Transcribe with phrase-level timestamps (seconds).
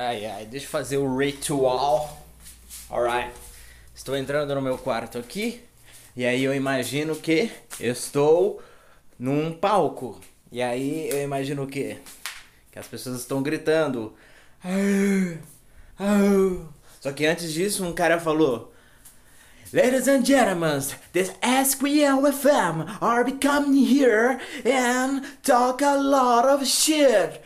[0.00, 2.24] Ai, ai, deixa eu fazer o ritual.
[2.88, 3.32] Alright.
[3.92, 5.60] Estou entrando no meu quarto aqui.
[6.14, 7.50] E aí eu imagino que
[7.80, 8.62] eu estou
[9.18, 10.20] num palco.
[10.52, 11.98] E aí eu imagino o quê?
[12.70, 14.14] Que as pessoas estão gritando.
[17.00, 18.72] Só que antes disso, um cara falou.
[19.72, 20.78] Ladies and gentlemen,
[21.12, 27.40] this SQL FM are becoming here and talk a lot of shit.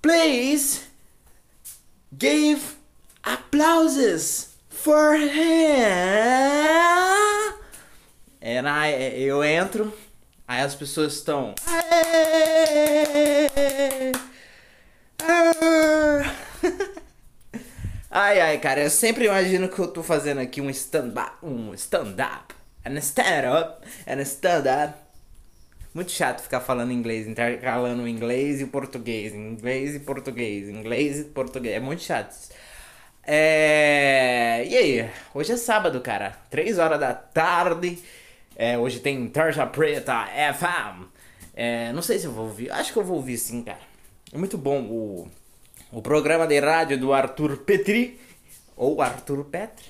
[0.00, 0.89] Please
[2.16, 2.76] give
[3.22, 5.86] applauses for him.
[8.42, 9.92] And I, eu entro,
[10.48, 11.54] aí as pessoas estão.
[18.12, 22.52] Ai, ai, cara, eu sempre imagino que eu tô fazendo aqui um stand-up, um stand-up,
[22.84, 25.09] and stand-up, and stand-up.
[25.92, 31.76] Muito chato ficar falando inglês, intercalando inglês e português, inglês e português, inglês e português.
[31.76, 32.34] É muito chato.
[33.24, 34.64] É...
[34.68, 35.10] E aí?
[35.34, 36.36] Hoje é sábado, cara.
[36.50, 37.98] 3 horas da tarde.
[38.54, 41.06] É, hoje tem Tarja Preta FM.
[41.54, 42.70] É, não sei se eu vou ouvir.
[42.70, 43.80] Acho que eu vou ouvir sim, cara.
[44.32, 45.30] É muito bom o
[45.92, 48.20] o programa de rádio do Arthur Petri,
[48.76, 49.86] ou Arthur Petri.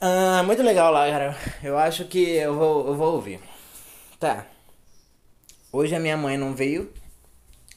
[0.00, 1.36] Ah, muito legal lá, cara.
[1.62, 3.40] Eu acho que eu vou, eu vou ouvir.
[4.24, 4.46] Tá.
[5.70, 6.90] Hoje a minha mãe não veio,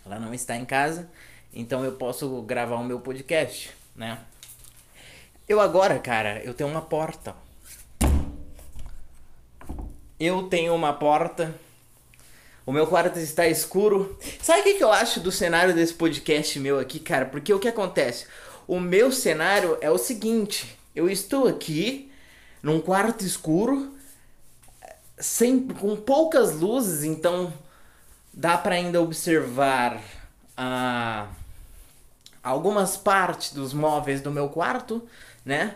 [0.06, 1.12] ela não está em casa,
[1.54, 4.18] então eu posso gravar o meu podcast, né?
[5.46, 7.36] Eu agora, cara, eu tenho uma porta.
[10.18, 11.54] Eu tenho uma porta
[12.66, 14.18] o meu quarto está escuro.
[14.42, 17.26] Sabe o que, que eu acho do cenário desse podcast meu aqui, cara?
[17.26, 18.26] Porque o que acontece?
[18.66, 22.10] O meu cenário é o seguinte: eu estou aqui
[22.64, 23.97] num quarto escuro,
[25.18, 27.54] sem, com poucas luzes, então
[28.34, 30.02] dá para ainda observar
[30.56, 31.28] ah,
[32.44, 35.08] algumas partes dos móveis do meu quarto,
[35.44, 35.76] né?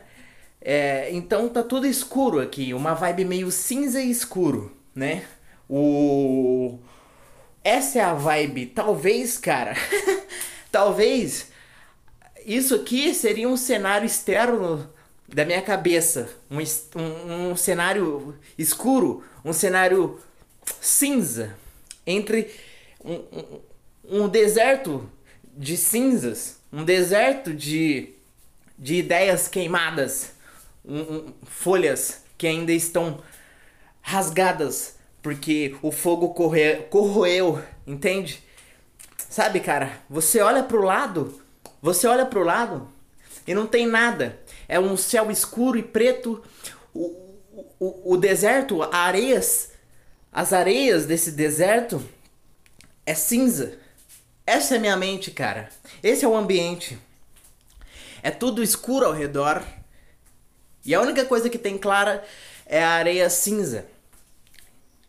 [0.62, 5.26] É, então tá tudo escuro aqui, uma vibe meio cinza e escuro, né?
[5.68, 6.78] O.
[7.64, 8.68] Essa é a vibe.
[8.68, 9.76] Talvez, cara.
[10.72, 11.52] talvez
[12.46, 14.90] isso aqui seria um cenário externo
[15.34, 16.30] da minha cabeça.
[16.50, 16.58] Um,
[17.00, 19.24] um, um cenário escuro.
[19.44, 20.20] Um cenário
[20.80, 21.56] cinza.
[22.06, 22.50] Entre
[23.04, 23.62] um, um,
[24.24, 25.10] um deserto
[25.56, 26.60] de cinzas.
[26.72, 28.14] Um deserto de,
[28.78, 30.34] de ideias queimadas.
[30.84, 33.22] Um, folhas que ainda estão
[34.02, 38.44] rasgadas porque o fogo corre, corroeu, entende?
[39.30, 41.42] Sabe, cara, você olha pro lado,
[41.82, 42.90] você olha pro lado
[43.46, 44.40] e não tem nada.
[44.72, 46.42] É um céu escuro e preto.
[46.94, 47.36] O,
[47.78, 49.72] o, o deserto, areias,
[50.32, 52.02] as areias desse deserto
[53.06, 53.78] é cinza.
[54.48, 55.68] Essa é minha mente, cara.
[56.02, 56.98] Esse é o ambiente.
[58.24, 59.62] É tudo escuro ao redor.
[60.86, 62.24] E a única coisa que tem clara
[62.66, 63.86] é a areia cinza.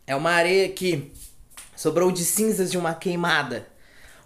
[0.05, 1.13] É uma areia que
[1.77, 3.69] sobrou de cinzas de uma queimada.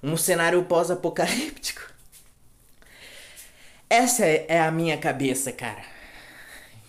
[0.03, 1.83] Um cenário pós-apocalíptico.
[3.89, 5.85] Essa é, é a minha cabeça, cara.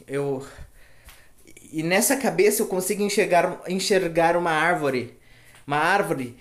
[0.07, 0.47] Eu.
[1.71, 5.19] E nessa cabeça eu consigo enxergar, enxergar uma árvore.
[5.65, 6.37] Uma árvore.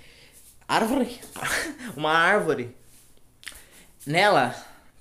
[0.66, 1.20] Árvore?
[1.96, 2.74] uma árvore.
[4.06, 4.54] Nela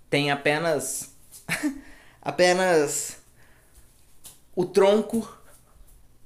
[0.09, 1.15] tem apenas.
[2.21, 3.17] apenas.
[4.55, 5.27] O tronco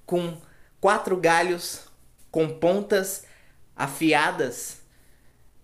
[0.05, 0.39] com
[0.79, 1.89] quatro galhos
[2.31, 3.23] com pontas
[3.75, 4.81] afiadas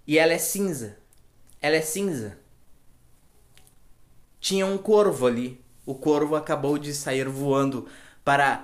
[0.08, 0.98] e ela é cinza.
[1.62, 2.38] Ela é cinza.
[4.46, 5.60] Tinha um corvo ali.
[5.88, 7.90] O corvo acabou de sair voando
[8.24, 8.64] para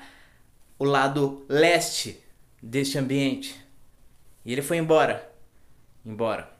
[0.77, 2.23] o lado leste
[2.61, 3.59] deste ambiente.
[4.45, 5.27] E ele foi embora.
[6.05, 6.51] Embora.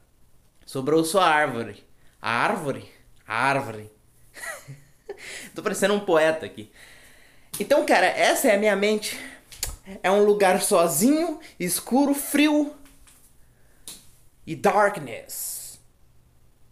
[0.65, 1.85] Sobrou só a árvore.
[2.19, 2.91] A árvore?
[3.27, 3.91] A árvore.
[5.53, 6.71] Tô parecendo um poeta aqui.
[7.59, 9.19] Então, cara, essa é a minha mente
[10.01, 12.73] é um lugar sozinho, escuro, frio
[14.47, 15.79] e darkness.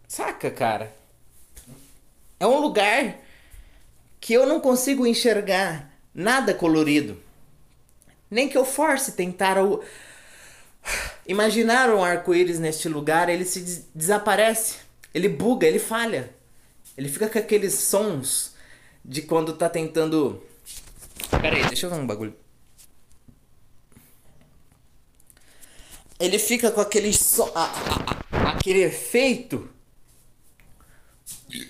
[0.08, 0.98] Saca, cara?
[2.40, 3.18] É um lugar
[4.18, 7.22] que eu não consigo enxergar nada colorido.
[8.28, 9.82] Nem que eu force tentar o...
[11.28, 14.78] imaginar um arco-íris neste lugar, ele se des desaparece.
[15.14, 16.34] Ele buga, ele falha.
[16.96, 18.54] Ele fica com aqueles sons
[19.04, 20.42] de quando tá tentando.
[21.40, 22.34] Pera aí, deixa eu ver um bagulho.
[26.20, 27.10] ele fica com aquele
[28.30, 29.68] aquele efeito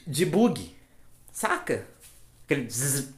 [0.07, 0.75] de bug,
[1.33, 1.87] saca?
[2.45, 3.09] Aquele zzz.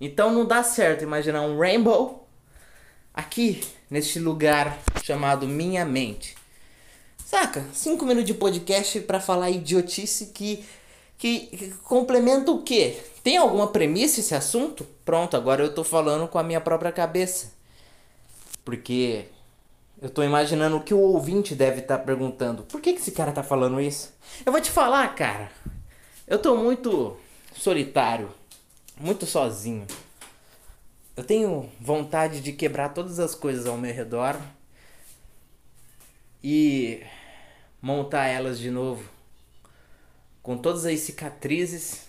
[0.00, 2.28] Então não dá certo imaginar um rainbow
[3.12, 6.34] aqui neste lugar chamado minha mente.
[7.24, 7.64] Saca?
[7.72, 10.64] Cinco minutos de podcast para falar idiotice que,
[11.16, 13.00] que, que complementa o quê?
[13.22, 14.86] Tem alguma premissa esse assunto?
[15.04, 17.52] Pronto, agora eu tô falando com a minha própria cabeça.
[18.64, 19.26] Porque
[20.00, 22.62] eu tô imaginando o que o ouvinte deve estar tá perguntando.
[22.62, 24.14] Por que, que esse cara tá falando isso?
[24.46, 25.52] Eu vou te falar, cara.
[26.26, 27.16] Eu tô muito
[27.54, 28.30] solitário,
[28.98, 29.86] muito sozinho.
[31.14, 34.40] Eu tenho vontade de quebrar todas as coisas ao meu redor
[36.42, 37.02] e
[37.82, 39.06] montar elas de novo
[40.42, 42.06] com todas as cicatrizes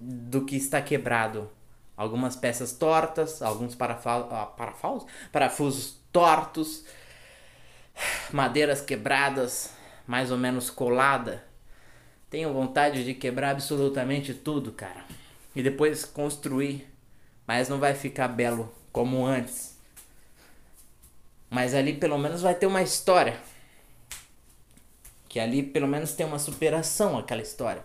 [0.00, 1.48] do que está quebrado.
[1.96, 6.84] Algumas peças tortas, alguns ah, parafusos, parafusos tortos,
[8.32, 9.70] madeiras quebradas,
[10.06, 11.44] mais ou menos colada.
[12.28, 15.04] Tenho vontade de quebrar absolutamente tudo, cara.
[15.54, 16.88] E depois construir.
[17.46, 19.76] Mas não vai ficar belo como antes.
[21.48, 23.40] Mas ali pelo menos vai ter uma história.
[25.28, 27.84] Que ali pelo menos tem uma superação aquela história.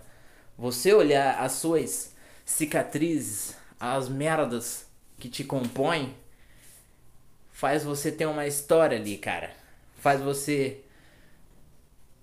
[0.58, 2.14] Você olhar as suas
[2.46, 4.86] cicatrizes, as merdas
[5.18, 6.16] que te compõem,
[7.56, 9.56] faz você ter uma história ali, cara.
[9.98, 10.82] Faz você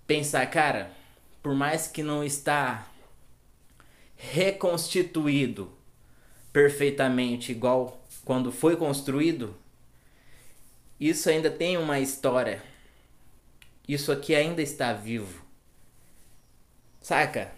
[0.07, 0.91] pensar, cara,
[1.43, 2.87] por mais que não está
[4.15, 5.73] reconstituído
[6.53, 9.57] perfeitamente igual quando foi construído,
[11.01, 12.63] isso ainda tem uma história.
[13.89, 15.43] Isso aqui ainda está vivo.
[17.01, 17.51] Saca?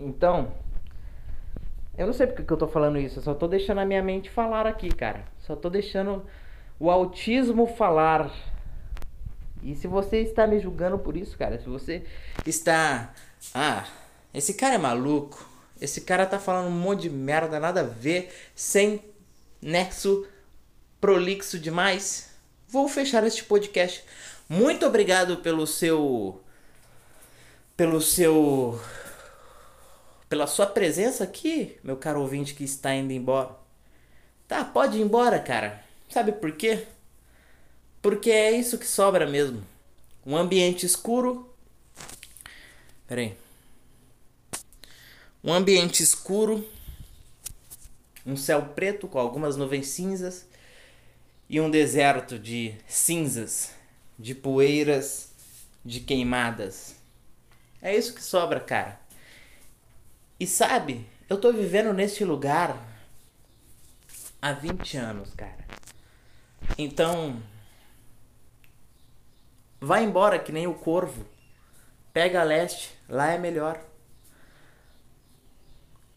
[0.00, 0.54] Então,
[1.96, 4.02] eu não sei porque que eu tô falando isso, eu só tô deixando a minha
[4.02, 5.24] mente falar aqui, cara.
[5.40, 6.24] Só tô deixando
[6.78, 8.32] o autismo falar.
[9.62, 12.04] E se você está me julgando por isso, cara, se você
[12.46, 13.14] está.
[13.54, 13.86] Ah,
[14.32, 15.48] esse cara é maluco.
[15.80, 19.02] Esse cara tá falando um monte de merda, nada a ver, sem
[19.60, 20.26] nexo
[21.00, 22.30] prolixo demais.
[22.68, 24.04] Vou fechar este podcast.
[24.48, 26.40] Muito obrigado pelo seu.
[27.76, 28.80] pelo seu.
[30.34, 33.54] Pela sua presença aqui, meu caro ouvinte que está indo embora.
[34.48, 35.80] Tá, pode ir embora, cara.
[36.08, 36.88] Sabe por quê?
[38.02, 39.64] Porque é isso que sobra mesmo.
[40.26, 41.54] Um ambiente escuro.
[43.06, 43.36] Pera aí.
[45.44, 46.68] Um ambiente escuro.
[48.26, 50.48] Um céu preto com algumas nuvens cinzas.
[51.48, 53.70] E um deserto de cinzas,
[54.18, 55.28] de poeiras,
[55.84, 56.96] de queimadas.
[57.80, 59.03] É isso que sobra, cara.
[60.38, 62.76] E sabe, eu tô vivendo neste lugar
[64.40, 65.64] há 20 anos, cara.
[66.78, 67.42] Então,
[69.84, 71.26] Vai embora que nem o corvo.
[72.10, 73.78] Pega a leste, lá é melhor.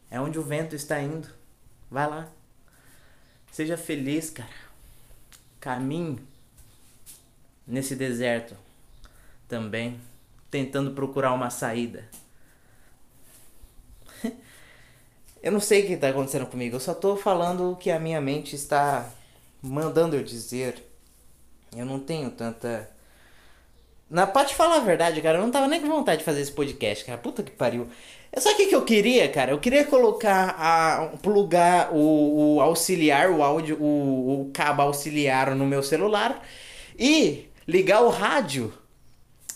[0.09, 1.27] É onde o vento está indo.
[1.91, 2.29] Vai lá.
[3.51, 4.55] Seja feliz, cara.
[5.59, 6.25] Caminhe
[7.67, 8.55] nesse deserto
[9.49, 9.99] também,
[10.49, 12.07] tentando procurar uma saída.
[15.41, 17.99] Eu não sei o que está acontecendo comigo, eu só estou falando o que a
[17.99, 19.09] minha mente está
[19.61, 20.83] mandando eu dizer.
[21.75, 22.89] Eu não tenho tanta
[24.09, 26.51] na, pode falar a verdade, cara, eu não tava nem com vontade de fazer esse
[26.51, 27.17] podcast, cara.
[27.17, 27.87] Puta que pariu.
[28.37, 29.51] Sabe o que, que eu queria, cara?
[29.51, 31.17] Eu queria colocar a.
[31.21, 36.41] plugar o, o auxiliar, o áudio, o, o cabo auxiliar no meu celular
[36.97, 38.73] e ligar o rádio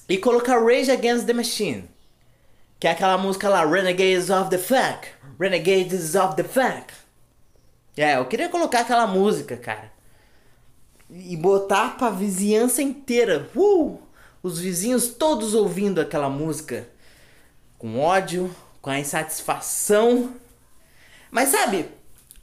[0.09, 1.90] e colocar Rage Against the Machine.
[2.81, 5.07] Que é aquela música lá, Renegades of the Funk.
[5.39, 6.93] Renegades of the Funk.
[7.95, 9.89] É, eu queria colocar aquela música, cara.
[11.09, 13.49] E botar pra vizinhança inteira.
[13.55, 14.11] Uh!
[14.43, 16.87] os vizinhos todos ouvindo aquela música
[17.77, 20.33] com ódio, com a insatisfação.
[21.29, 21.89] Mas sabe,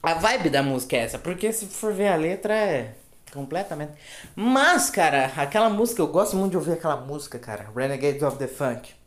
[0.02, 2.94] a vibe da música é essa, porque se for ver a letra é
[3.32, 3.92] completamente.
[4.34, 8.48] Mas, cara, aquela música, eu gosto muito de ouvir aquela música, cara, Renegades of the
[8.48, 8.97] Funk.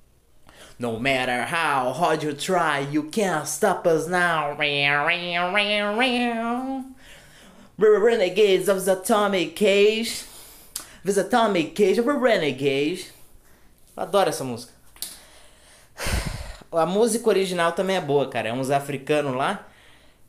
[0.82, 4.56] No matter how hard you try, you can't stop us now.
[7.78, 10.24] Renegades of the Atomic Cage.
[11.06, 13.12] Atomic Cage, we're Renegade.
[13.96, 14.74] Adoro essa música.
[16.72, 18.50] A música original também é boa, cara.
[18.50, 19.68] É uns africanos lá.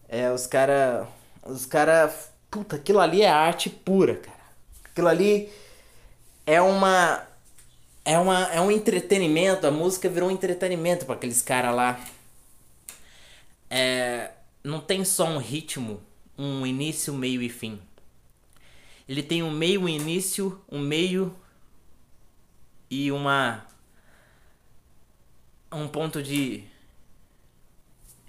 [0.06, 1.08] É, os cara.
[1.46, 2.14] Os cara.
[2.50, 4.36] Puta, aquilo ali é arte pura, cara.
[4.84, 5.50] Aquilo ali
[6.46, 7.22] é uma.
[8.04, 12.00] É, uma, é um entretenimento, a música virou um entretenimento para aqueles caras lá.
[13.70, 14.32] É,
[14.64, 16.02] não tem só um ritmo,
[16.36, 17.80] um início, meio e fim.
[19.08, 21.34] Ele tem um meio, um início, um meio
[22.90, 23.66] e uma
[25.70, 26.64] um ponto de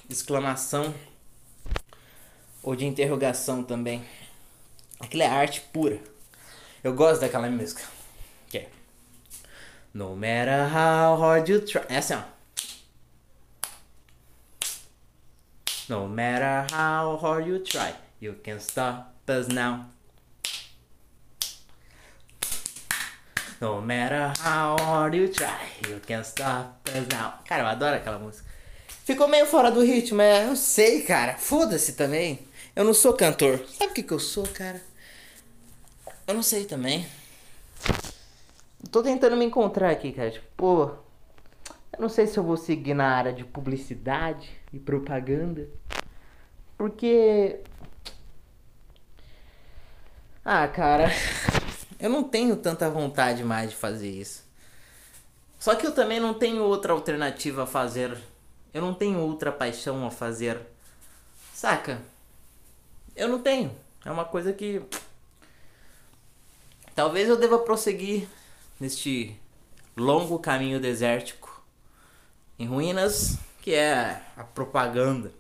[0.10, 0.94] exclamação
[2.62, 4.04] ou de interrogação também.
[5.00, 6.00] Aquilo é arte pura.
[6.84, 7.84] Eu gosto daquela música.
[9.94, 11.84] No matter how hard you try.
[11.88, 12.24] É assim, ó.
[15.88, 19.86] No matter how hard you try, you can stop us now.
[23.62, 25.48] No matter how hard you try,
[25.88, 27.34] you can stop us now.
[27.46, 28.50] Cara, eu adoro aquela música.
[29.06, 30.48] Ficou meio fora do ritmo, é.
[30.48, 31.38] Eu sei, cara.
[31.38, 32.40] Foda-se também.
[32.76, 33.64] Eu não sou cantor.
[33.78, 34.82] Sabe o que, que eu sou, cara?
[36.26, 37.06] Eu não sei também.
[38.92, 40.32] Tô tentando me encontrar aqui, cara.
[40.32, 40.84] Tipo, pô.
[41.94, 45.68] Eu não sei se eu vou seguir na área de publicidade e propaganda.
[46.78, 47.60] Porque.
[50.44, 51.10] Ah, cara.
[52.00, 54.44] Eu não tenho tanta vontade mais de fazer isso.
[55.60, 58.18] Só que eu também não tenho outra alternativa a fazer.
[58.74, 60.60] Eu não tenho outra paixão a fazer.
[61.54, 62.02] Saca?
[63.16, 63.72] Eu não tenho.
[64.04, 64.82] É uma coisa que.
[66.94, 68.28] Talvez eu deva prosseguir
[68.84, 69.40] neste
[69.96, 71.64] longo caminho desértico
[72.60, 75.32] em ruínas, que é a propaganda.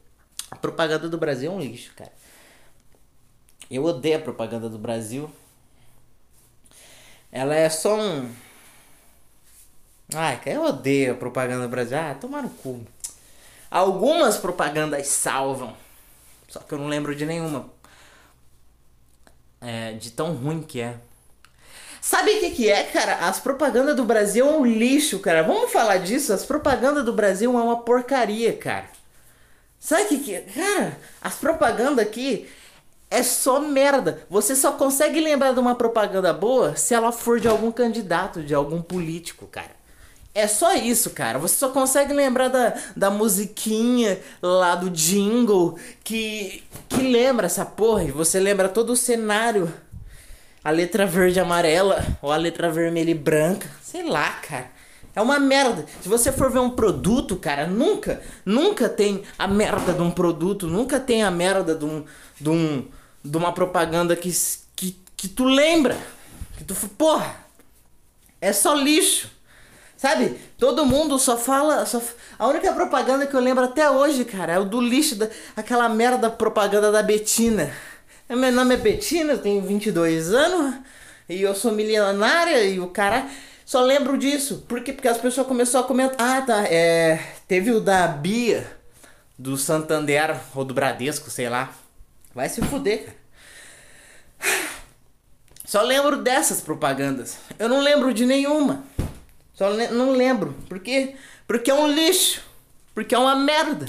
[0.50, 2.14] A propaganda do Brasil é um lixo, cara.
[3.70, 5.30] Eu odeio a propaganda do Brasil.
[7.30, 8.34] Ela é só um.
[10.16, 11.98] Ai, cara, eu odeio a propaganda do Brasil.
[11.98, 12.86] Ah, tomar no cu.
[13.70, 15.76] Algumas propagandas salvam.
[16.48, 17.70] Só que eu não lembro de nenhuma.
[19.60, 20.98] É, de tão ruim que é.
[22.06, 23.16] Sabe o que, que é, cara?
[23.16, 25.42] As propagandas do Brasil é um lixo, cara.
[25.42, 26.34] Vamos falar disso?
[26.34, 28.88] As propagandas do Brasil é uma porcaria, cara.
[29.80, 30.42] Sabe o que, que é?
[30.42, 32.46] Cara, as propagandas aqui
[33.10, 34.22] é só merda.
[34.30, 38.54] Você só consegue lembrar de uma propaganda boa se ela for de algum candidato, de
[38.54, 39.72] algum político, cara.
[40.36, 41.40] É só isso, cara.
[41.40, 48.04] Você só consegue lembrar da, da musiquinha lá do jingle que, que lembra essa porra.
[48.04, 49.74] E você lembra todo o cenário.
[50.63, 52.03] A letra verde e amarela.
[52.22, 53.70] Ou a letra vermelha e branca.
[53.82, 54.72] Sei lá, cara.
[55.15, 55.86] É uma merda.
[56.01, 60.65] Se você for ver um produto, cara, nunca, nunca tem a merda de um produto.
[60.67, 62.03] Nunca tem a merda de um.
[62.39, 62.88] de, um,
[63.24, 64.32] de uma propaganda que,
[64.75, 65.98] que, que tu lembra.
[66.58, 66.74] Que tu.
[66.98, 67.36] Porra!
[68.41, 69.29] É só lixo.
[69.96, 70.38] Sabe?
[70.58, 71.86] Todo mundo só fala.
[71.86, 72.01] Só...
[72.39, 75.29] A única propaganda que eu lembro até hoje, cara, é o do lixo, da...
[75.55, 77.72] aquela merda propaganda da Betina.
[78.36, 80.75] Meu nome é Betina, tenho 22 anos
[81.30, 83.28] e eu sou milionária e o cara.
[83.63, 84.66] Só lembro disso.
[84.68, 84.92] Por quê?
[84.92, 86.18] Porque as pessoas começaram a comentar.
[86.20, 86.63] Ah, tá.
[86.66, 87.20] É...
[87.48, 88.66] Teve o da Bia,
[89.38, 91.72] do Santander ou do Bradesco, sei lá.
[92.34, 93.18] Vai se fuder, cara.
[95.63, 97.38] Só lembro dessas propagandas.
[97.60, 98.84] Eu não lembro de nenhuma.
[99.54, 100.56] Só não lembro.
[100.68, 101.16] Por quê?
[101.46, 102.42] Porque é um lixo.
[102.96, 103.86] Porque é uma merda.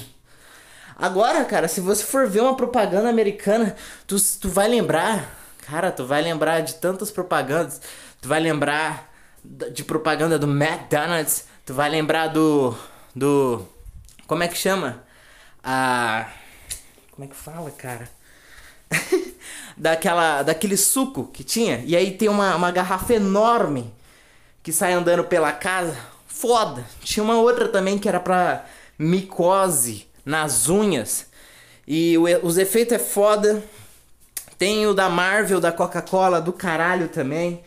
[0.96, 3.74] Agora, cara, se você for ver uma propaganda americana,
[4.06, 5.28] tu, tu vai lembrar.
[5.66, 7.80] Cara, tu vai lembrar de tantas propagandas.
[8.20, 9.12] Tu vai lembrar
[9.44, 11.46] de propaganda do McDonald's.
[11.66, 12.76] Tu vai lembrar do.
[13.14, 13.66] Do.
[14.26, 15.02] Como é que chama?
[15.62, 16.28] A.
[17.10, 18.08] Como é que fala, cara?
[19.76, 21.82] Daquela, daquele suco que tinha.
[21.84, 23.92] E aí tem uma, uma garrafa enorme
[24.62, 25.96] que sai andando pela casa.
[26.28, 26.84] Foda.
[27.02, 28.64] Tinha uma outra também que era pra
[28.96, 31.26] micose nas unhas.
[31.86, 33.62] E os efeitos é foda.
[34.58, 37.62] Tem o da Marvel, da Coca-Cola, do caralho também.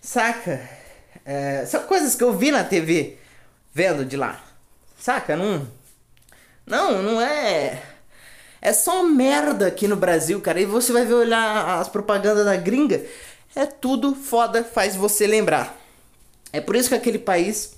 [0.00, 0.68] Saca?
[1.24, 3.16] É, são coisas que eu vi na TV
[3.72, 4.42] vendo de lá.
[4.98, 5.36] Saca?
[5.36, 5.66] Não.
[6.66, 7.82] Não, não é.
[8.60, 10.60] É só merda aqui no Brasil, cara.
[10.60, 13.04] E você vai ver olhar as propagandas da gringa.
[13.54, 15.78] É tudo foda, faz você lembrar.
[16.52, 17.74] É por isso que aquele país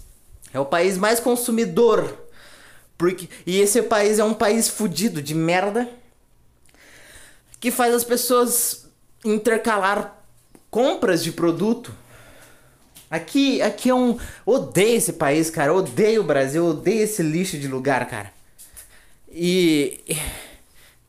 [0.52, 2.25] é o país mais consumidor.
[2.96, 5.88] Porque, e esse país é um país fudido de merda
[7.60, 8.86] que faz as pessoas
[9.24, 10.16] intercalar
[10.70, 11.94] compras de produto.
[13.10, 14.18] Aqui, aqui é um.
[14.44, 15.72] Odeio esse país, cara.
[15.72, 18.32] Odeio o Brasil, odeio esse lixo de lugar, cara.
[19.30, 20.00] E.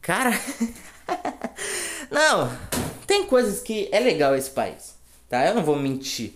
[0.01, 0.31] Cara.
[2.11, 2.55] não,
[3.05, 4.95] tem coisas que é legal esse país,
[5.29, 5.45] tá?
[5.45, 6.33] Eu não vou mentir.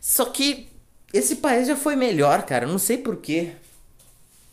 [0.00, 0.68] Só que
[1.12, 2.66] esse país já foi melhor, cara.
[2.66, 3.52] Não sei porquê.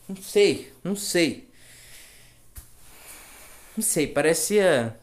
[0.08, 1.48] Não sei, não sei.
[3.76, 4.98] Não sei, parecia.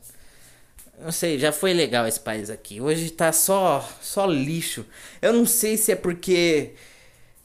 [0.99, 2.81] Não sei, já foi legal esse país aqui.
[2.81, 4.87] Hoje tá só, só lixo.
[5.21, 6.73] Eu não sei se é porque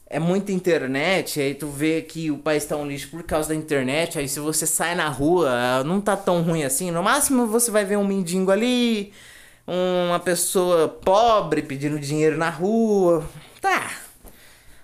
[0.06, 3.54] é muita internet, aí tu vê que o país tá um lixo por causa da
[3.54, 6.90] internet, aí se você sai na rua, não tá tão ruim assim.
[6.90, 9.12] No máximo você vai ver um mendigo ali,
[9.66, 13.28] uma pessoa pobre pedindo dinheiro na rua.
[13.60, 13.92] Tá.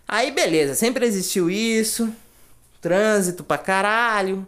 [0.07, 2.13] Aí beleza, sempre existiu isso.
[2.87, 4.47] Trânsito pra caralho,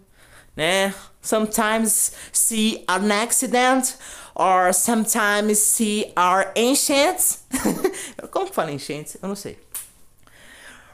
[0.55, 0.95] né?
[1.21, 3.97] Sometimes see an accident
[4.33, 7.41] or sometimes see our ancients.
[8.31, 9.17] Como fala enchentes?
[9.21, 9.59] Eu não sei.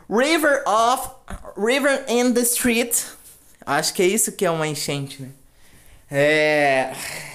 [0.09, 1.11] River of
[1.55, 2.97] River in the Street.
[3.67, 5.29] Acho que é isso que é uma enchente, né?
[6.11, 6.95] É.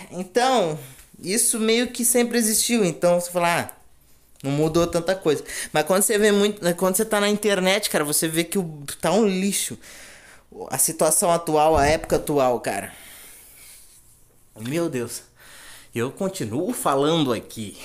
[0.09, 0.79] Então,
[1.21, 2.83] isso meio que sempre existiu.
[2.83, 3.78] Então você fala, ah,
[4.43, 5.43] não mudou tanta coisa.
[5.73, 6.61] Mas quando você vê muito.
[6.75, 9.77] Quando você tá na internet, cara, você vê que o, tá um lixo.
[10.69, 12.93] A situação atual, a época atual, cara.
[14.59, 15.23] Meu Deus.
[15.93, 17.77] Eu continuo falando aqui.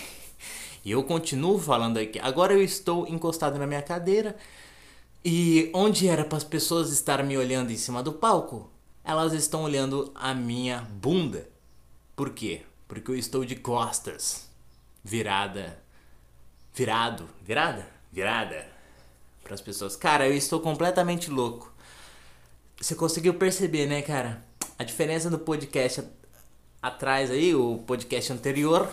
[0.85, 2.19] Eu continuo falando aqui.
[2.21, 4.37] Agora eu estou encostado na minha cadeira.
[5.25, 8.71] E onde era para as pessoas estarem me olhando em cima do palco,
[9.03, 11.49] elas estão olhando a minha bunda.
[12.15, 12.63] Por quê?
[12.87, 14.49] Porque eu estou de costas,
[15.03, 15.83] virada,
[16.75, 18.67] virado, virada, virada
[19.43, 19.95] para as pessoas.
[19.95, 21.73] Cara, eu estou completamente louco.
[22.81, 24.45] Você conseguiu perceber, né, cara?
[24.79, 26.05] A diferença do podcast
[26.83, 28.93] atrás aí, o podcast anterior,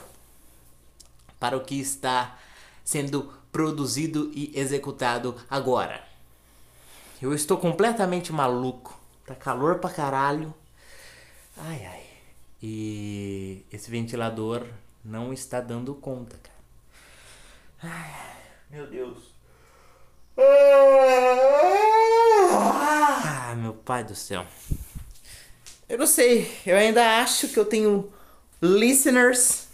[1.40, 2.38] para o que está
[2.84, 6.06] sendo produzido e executado agora.
[7.22, 9.00] Eu estou completamente maluco.
[9.26, 10.54] Tá calor pra caralho.
[11.58, 12.04] Ai ai.
[12.62, 14.68] E esse ventilador
[15.04, 16.61] não está dando conta, cara.
[17.84, 18.12] Ai,
[18.70, 19.34] meu Deus.
[23.24, 24.46] Ah, meu pai do céu.
[25.90, 28.14] Eu não sei, eu ainda acho que eu tenho
[28.62, 29.68] listeners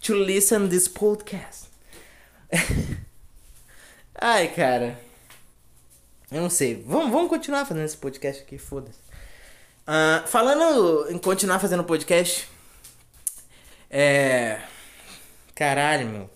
[0.00, 1.66] to listen this podcast.
[4.18, 4.98] Ai, cara.
[6.30, 6.82] Eu não sei.
[6.86, 8.98] Vamos, vamos continuar fazendo esse podcast aqui, foda-se.
[9.86, 12.48] Uh, falando em continuar fazendo podcast.
[13.90, 14.60] É.
[15.54, 16.35] Caralho, meu.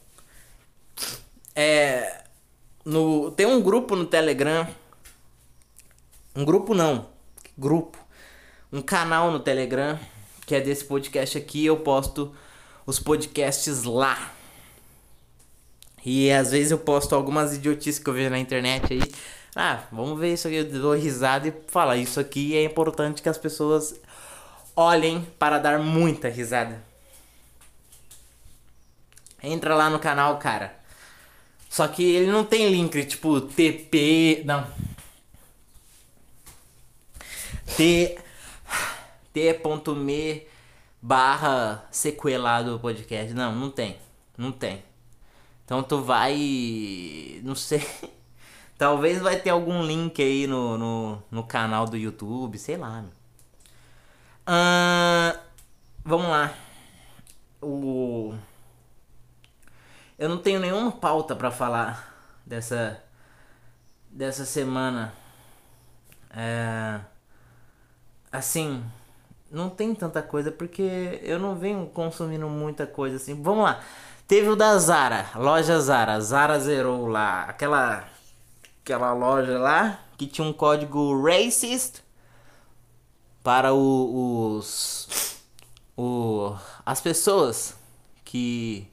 [1.62, 2.24] É.
[2.86, 4.66] No, tem um grupo no Telegram.
[6.34, 7.08] Um grupo não.
[7.58, 7.98] Grupo
[8.72, 9.98] um canal no Telegram
[10.46, 11.66] que é desse podcast aqui.
[11.66, 12.34] Eu posto
[12.86, 14.32] os podcasts lá.
[16.02, 19.02] E às vezes eu posto algumas idiotices que eu vejo na internet aí.
[19.54, 20.56] Ah, vamos ver isso aqui.
[20.56, 21.94] Eu dou risada e falo.
[21.94, 24.00] Isso aqui é importante que as pessoas
[24.74, 26.82] olhem para dar muita risada.
[29.42, 30.79] Entra lá no canal, cara.
[31.70, 34.42] Só que ele não tem link, tipo TP.
[34.44, 34.66] Não.
[37.76, 38.18] T
[39.32, 40.42] t.me
[41.00, 43.32] barra sequelado podcast.
[43.32, 43.96] Não, não tem.
[44.36, 44.82] Não tem.
[45.64, 47.40] Então tu vai.
[47.44, 47.86] Não sei.
[48.76, 53.04] Talvez vai ter algum link aí no, no, no canal do YouTube, sei lá.
[54.48, 55.38] Uh,
[56.04, 56.52] vamos lá.
[57.62, 58.34] O...
[60.20, 63.02] Eu não tenho nenhuma pauta para falar dessa
[64.10, 65.14] dessa semana.
[66.30, 67.00] É...
[68.30, 68.84] Assim,
[69.50, 73.42] não tem tanta coisa porque eu não venho consumindo muita coisa assim.
[73.42, 73.82] Vamos lá.
[74.28, 78.06] Teve o da Zara, loja Zara, Zara zerou lá, aquela
[78.82, 82.02] aquela loja lá que tinha um código racist
[83.42, 85.40] para o, os
[85.96, 86.54] o
[86.84, 87.74] as pessoas
[88.22, 88.86] que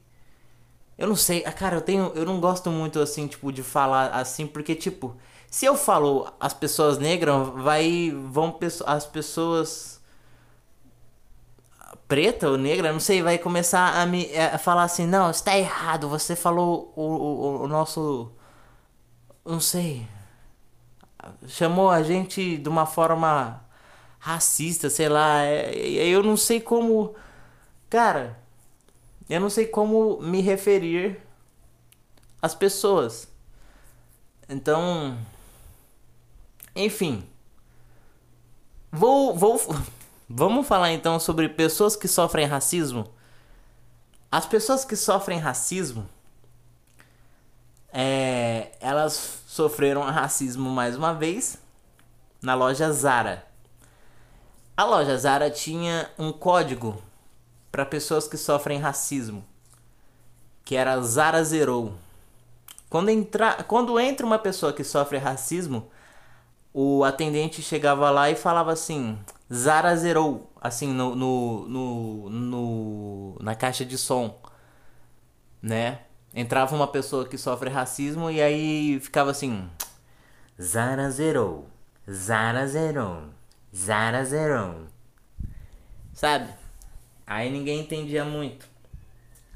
[0.98, 4.10] eu não sei, ah, cara, eu tenho eu não gosto muito assim, tipo de falar
[4.10, 5.16] assim porque tipo,
[5.50, 9.98] se eu falo as pessoas negras, vai vão as pessoas
[12.08, 16.08] preta ou negra, não sei, vai começar a me a falar assim, não, está errado,
[16.08, 18.32] você falou o, o, o nosso.
[19.44, 20.06] Não sei.
[21.46, 23.60] Chamou a gente de uma forma
[24.18, 25.42] racista, sei lá.
[25.42, 27.14] É, eu não sei como.
[27.90, 28.38] Cara,
[29.28, 31.20] eu não sei como me referir
[32.40, 33.28] às pessoas.
[34.48, 35.18] Então.
[36.74, 37.28] Enfim.
[38.90, 39.36] Vou.
[39.36, 39.60] Vou.
[40.30, 43.10] Vamos falar então sobre pessoas que sofrem racismo?
[44.30, 46.06] As pessoas que sofrem racismo,
[47.90, 51.56] é, elas sofreram racismo mais uma vez
[52.42, 53.46] na loja Zara.
[54.76, 57.02] A loja Zara tinha um código
[57.78, 59.44] para pessoas que sofrem racismo,
[60.64, 61.94] que era Zara Zerou.
[62.90, 65.88] Quando, entra, quando entra uma pessoa que sofre racismo,
[66.74, 69.16] o atendente chegava lá e falava assim:
[69.54, 74.36] Zara zerou, assim, no, no, no, no, na caixa de som,
[75.62, 76.00] né?
[76.34, 79.70] Entrava uma pessoa que sofre racismo e aí ficava assim:
[80.60, 81.68] Zara zerou,
[82.10, 83.28] Zara zerou,
[83.72, 84.88] Zara zerou.
[86.12, 86.57] Sabe?
[87.28, 88.66] Aí ninguém entendia muito.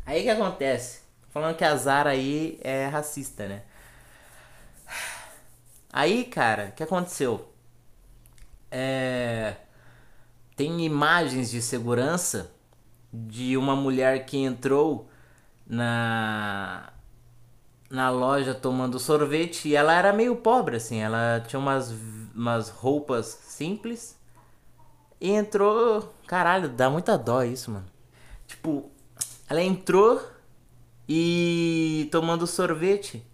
[0.05, 1.01] Aí que acontece?
[1.31, 3.63] Falando que a Zara aí é racista, né?
[5.93, 7.49] Aí, cara, o que aconteceu?
[8.71, 9.57] É
[10.57, 12.53] tem imagens de segurança
[13.13, 15.09] de uma mulher que entrou
[15.67, 16.93] na
[17.91, 21.91] na loja tomando sorvete e ela era meio pobre assim, ela tinha umas
[22.35, 24.19] umas roupas simples
[25.23, 27.87] e entrou, caralho, dá muita dó isso, mano.
[28.45, 28.91] Tipo,
[29.49, 30.21] ela entrou
[31.09, 33.25] e tomando sorvete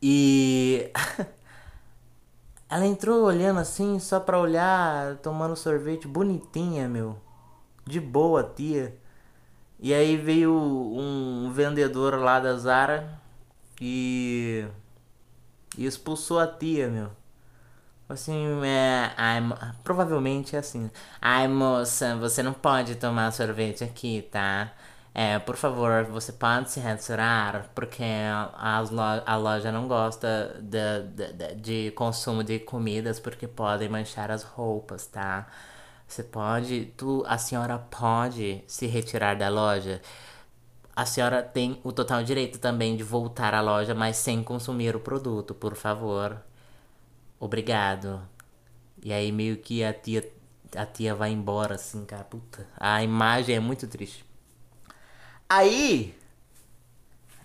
[0.00, 0.92] e
[2.70, 7.18] ela entrou olhando assim, só pra olhar, tomando sorvete, bonitinha, meu.
[7.84, 8.96] De boa, tia.
[9.80, 13.20] E aí veio um vendedor lá da Zara
[13.80, 14.64] e,
[15.76, 17.10] e expulsou a tia, meu.
[18.08, 19.12] Assim, é.
[19.16, 19.40] Ai,
[19.82, 20.90] provavelmente é assim.
[21.20, 24.72] Ai, moça, você não pode tomar sorvete aqui, tá?
[25.14, 28.02] É, por favor, você pode se retirar, porque
[28.54, 31.54] as lo a loja não gosta de, de,
[31.88, 35.46] de consumo de comidas porque podem manchar as roupas, tá?
[36.08, 40.00] Você pode, tu, a senhora pode se retirar da loja.
[40.96, 45.00] A senhora tem o total direito também de voltar à loja, mas sem consumir o
[45.00, 46.38] produto, por favor.
[47.42, 48.22] Obrigado.
[49.02, 50.22] E aí meio que a tia
[50.76, 52.68] a tia vai embora assim, cara, puta.
[52.78, 54.24] A imagem é muito triste.
[55.48, 56.16] Aí.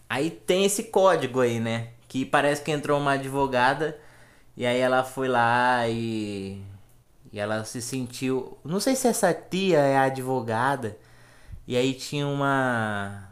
[0.08, 1.90] Aí tem esse código aí, né?
[2.08, 4.00] Que parece que entrou uma advogada
[4.56, 6.62] e aí ela foi lá e.
[7.34, 8.56] E ela se sentiu.
[8.64, 10.96] Não sei se essa tia é advogada.
[11.68, 13.30] E aí tinha uma.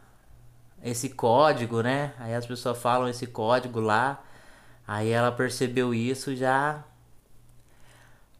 [0.82, 2.12] Esse código, né?
[2.18, 4.25] Aí as pessoas falam esse código lá.
[4.86, 6.84] Aí ela percebeu isso já.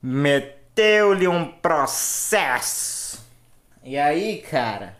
[0.01, 3.25] Meteu-lhe um processo.
[3.83, 4.97] E aí, cara.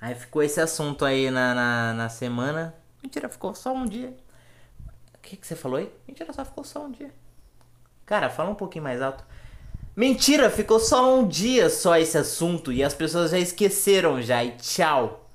[0.00, 2.74] Aí ficou esse assunto aí na, na, na semana.
[3.02, 4.14] Mentira, ficou só um dia.
[5.14, 5.90] O que, que você falou aí?
[6.06, 7.10] Mentira, só ficou só um dia.
[8.04, 9.24] Cara, fala um pouquinho mais alto.
[9.94, 14.52] Mentira, ficou só um dia só esse assunto e as pessoas já esqueceram já e
[14.56, 15.30] tchau.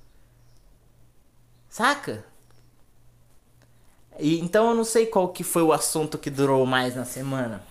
[1.70, 2.26] Saca?
[4.20, 7.64] E, então eu não sei qual que foi o assunto que durou mais na semana.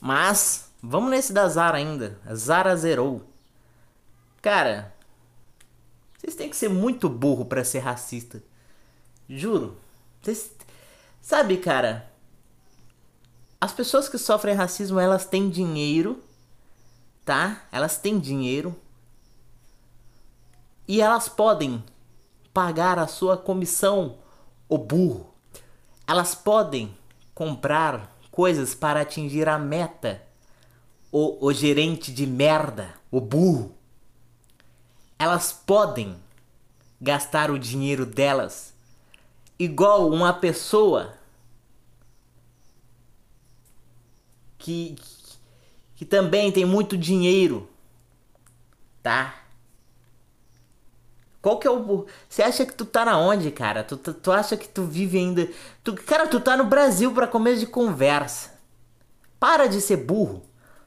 [0.00, 2.18] Mas vamos nesse da Zara ainda.
[2.26, 3.22] A Zara zerou.
[4.40, 4.92] Cara,
[6.18, 8.42] vocês têm que ser muito burro para ser racista.
[9.28, 9.76] Juro.
[10.20, 10.52] Vocês...
[11.20, 12.10] Sabe, cara?
[13.60, 16.22] As pessoas que sofrem racismo, elas têm dinheiro,
[17.24, 17.62] tá?
[17.70, 18.74] Elas têm dinheiro.
[20.86, 21.82] E elas podem
[22.52, 24.18] pagar a sua comissão,
[24.74, 25.32] o burro.
[26.06, 26.96] Elas podem
[27.34, 30.22] comprar coisas para atingir a meta.
[31.10, 33.74] O, o gerente de merda, o burro
[35.22, 36.16] elas podem
[37.00, 38.74] gastar o dinheiro delas
[39.56, 41.14] igual uma pessoa
[44.58, 44.96] que
[45.94, 47.70] que também tem muito dinheiro,
[49.00, 49.41] tá?
[51.42, 52.06] Qual que é o.
[52.28, 53.82] Você acha que tu tá na onde, cara?
[53.82, 55.48] Tu, tu, tu acha que tu vive ainda.
[55.82, 58.52] Tu, cara, tu tá no Brasil para começo de conversa.
[59.40, 60.44] Para de ser burro.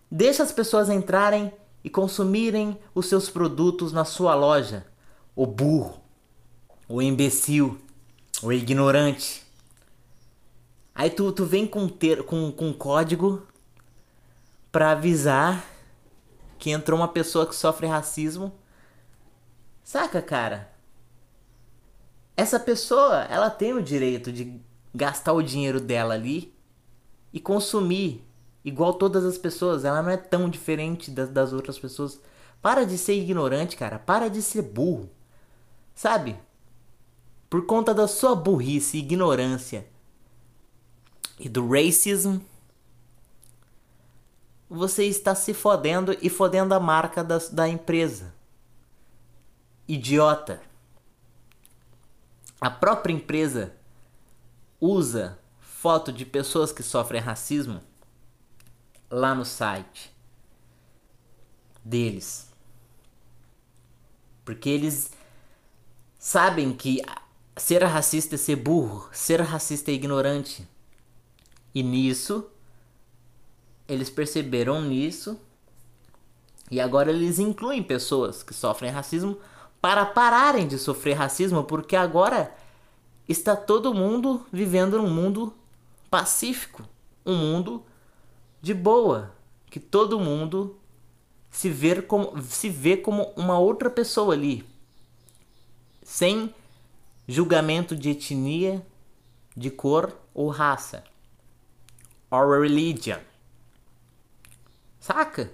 [0.10, 1.52] Deixa as pessoas entrarem
[1.84, 4.88] e consumirem os seus produtos na sua loja.
[5.36, 6.00] O burro,
[6.88, 7.78] o imbecil,
[8.42, 9.46] o ignorante.
[10.94, 13.46] Aí tu, tu vem com, ter, com, com código
[14.72, 15.66] para avisar
[16.58, 18.54] que entrou uma pessoa que sofre racismo.
[19.86, 20.74] Saca, cara?
[22.36, 24.60] Essa pessoa, ela tem o direito de
[24.94, 26.52] gastar o dinheiro dela ali
[27.32, 28.26] e consumir
[28.64, 32.20] igual todas as pessoas, ela não é tão diferente das, das outras pessoas.
[32.64, 34.00] Para de ser ignorante, cara.
[34.00, 35.08] Para de ser burro.
[35.94, 36.36] Sabe?
[37.48, 39.86] Por conta da sua burrice e ignorância
[41.40, 42.40] e do racism,
[44.68, 48.35] você está se fodendo e fodendo a marca da, da empresa.
[49.88, 50.62] Idiota.
[52.60, 53.76] A própria empresa
[54.82, 57.82] usa foto de pessoas que sofrem racismo
[59.10, 60.12] lá no site
[61.84, 62.50] deles.
[64.44, 65.12] Porque eles
[66.18, 67.02] sabem que
[67.56, 70.68] ser racista é ser burro, ser racista é ignorante.
[71.74, 72.50] E nisso,
[73.88, 75.40] eles perceberam nisso
[76.72, 79.38] e agora eles incluem pessoas que sofrem racismo
[79.86, 82.52] para pararem de sofrer racismo, porque agora
[83.30, 85.54] está todo mundo vivendo num mundo
[86.10, 86.82] pacífico,
[87.24, 87.86] um mundo
[88.64, 89.36] de boa,
[89.70, 90.76] que todo mundo
[91.52, 94.68] se vê como, se vê como uma outra pessoa ali,
[96.02, 96.52] sem
[97.28, 98.84] julgamento de etnia,
[99.56, 101.04] de cor ou raça,
[102.32, 103.20] or religion.
[105.00, 105.52] Saca?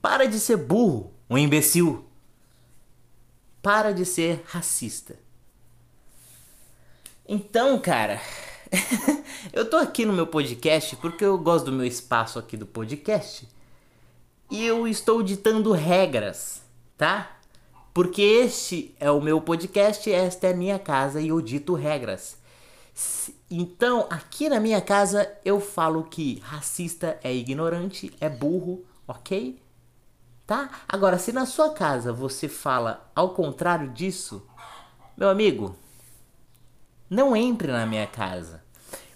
[0.00, 1.12] Para de ser burro.
[1.28, 2.05] um imbecil.
[3.66, 5.18] Para de ser racista.
[7.28, 8.20] Então, cara,
[9.52, 13.48] eu tô aqui no meu podcast porque eu gosto do meu espaço aqui do podcast.
[14.48, 16.62] E eu estou ditando regras,
[16.96, 17.38] tá?
[17.92, 22.36] Porque este é o meu podcast, esta é a minha casa e eu dito regras.
[23.50, 29.58] Então, aqui na minha casa eu falo que racista é ignorante, é burro, ok?
[30.46, 30.70] Tá?
[30.88, 34.46] Agora, se na sua casa você fala ao contrário disso,
[35.16, 35.76] meu amigo,
[37.10, 38.62] não entre na minha casa.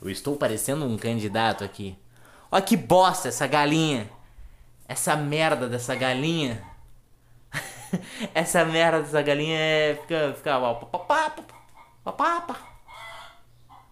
[0.02, 1.96] Eu estou parecendo um candidato aqui.
[2.50, 4.10] Olha que bosta essa galinha.
[4.88, 6.64] Essa merda dessa galinha.
[8.34, 9.94] essa merda dessa galinha é.
[10.02, 10.34] Fica.
[10.34, 10.58] Fica.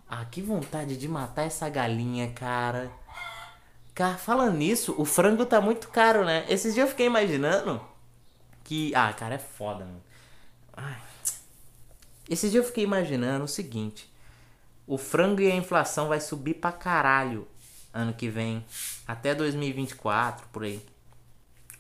[0.08, 2.90] Ah, que vontade de matar essa galinha, cara.
[3.98, 6.46] Cara, falando nisso, o frango tá muito caro, né?
[6.48, 7.84] Esses dias eu fiquei imaginando
[8.62, 8.94] que.
[8.94, 10.00] Ah, cara, é foda, mano.
[10.72, 11.00] Ai.
[12.30, 14.08] Esses dias eu fiquei imaginando o seguinte:
[14.86, 17.48] o frango e a inflação vai subir pra caralho
[17.92, 18.64] ano que vem.
[19.04, 20.80] Até 2024, por aí.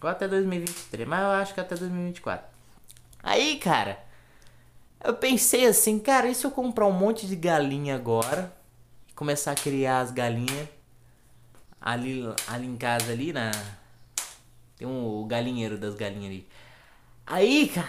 [0.02, 2.48] Ou até 2023, mas eu acho que até 2024.
[3.22, 4.04] Aí, cara,
[5.04, 8.52] eu pensei assim, cara, e se eu comprar um monte de galinha agora?
[9.14, 10.77] Começar a criar as galinhas
[11.92, 13.50] ali, ali em casa ali na.
[14.76, 16.48] Tem um galinheiro das galinhas ali.
[17.26, 17.88] Aí, cara,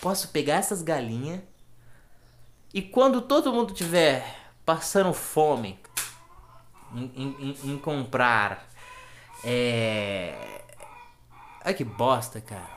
[0.00, 1.40] posso pegar essas galinhas
[2.72, 4.24] e quando todo mundo tiver
[4.64, 5.78] passando fome
[6.94, 8.66] em, em, em comprar.
[9.44, 10.62] É.
[11.64, 12.76] Ai que bosta, cara.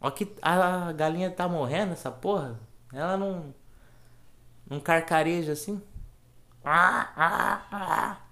[0.00, 2.60] Ó que a galinha tá morrendo, essa porra.
[2.92, 3.54] Ela não.
[4.68, 5.82] Não carcareja assim.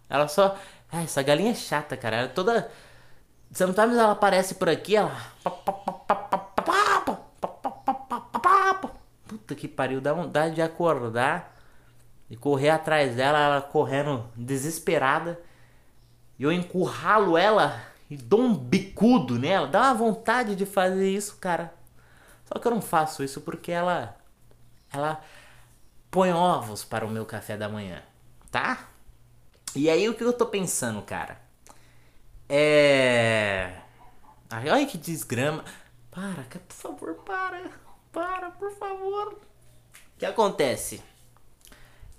[0.09, 0.57] Ela só.
[0.91, 2.17] Ah, essa galinha é chata, cara.
[2.17, 2.71] Ela é toda.
[3.53, 5.17] Sometimes ela aparece por aqui, ela.
[9.27, 11.57] Puta que pariu, dá vontade de acordar
[12.29, 15.41] e correr atrás dela, ela correndo desesperada.
[16.39, 19.67] E eu encurralo ela e dou um bicudo nela.
[19.67, 21.73] Dá uma vontade de fazer isso, cara.
[22.45, 24.17] Só que eu não faço isso porque ela
[24.93, 25.21] ela
[26.11, 28.03] põe ovos para o meu café da manhã,
[28.51, 28.89] tá?
[29.75, 31.41] E aí o que eu tô pensando, cara?
[32.49, 33.83] É
[34.51, 35.65] Ai, que desgrama.
[36.11, 37.71] Para, por favor, para.
[38.13, 39.35] Para, por favor.
[39.35, 39.39] O
[40.19, 41.03] que acontece?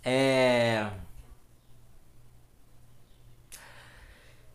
[0.04, 0.90] É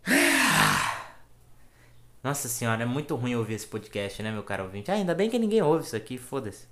[2.23, 4.91] Nossa senhora, é muito ruim ouvir esse podcast, né, meu caro ouvinte?
[4.91, 6.67] Ah, ainda bem que ninguém ouve isso aqui, foda-se.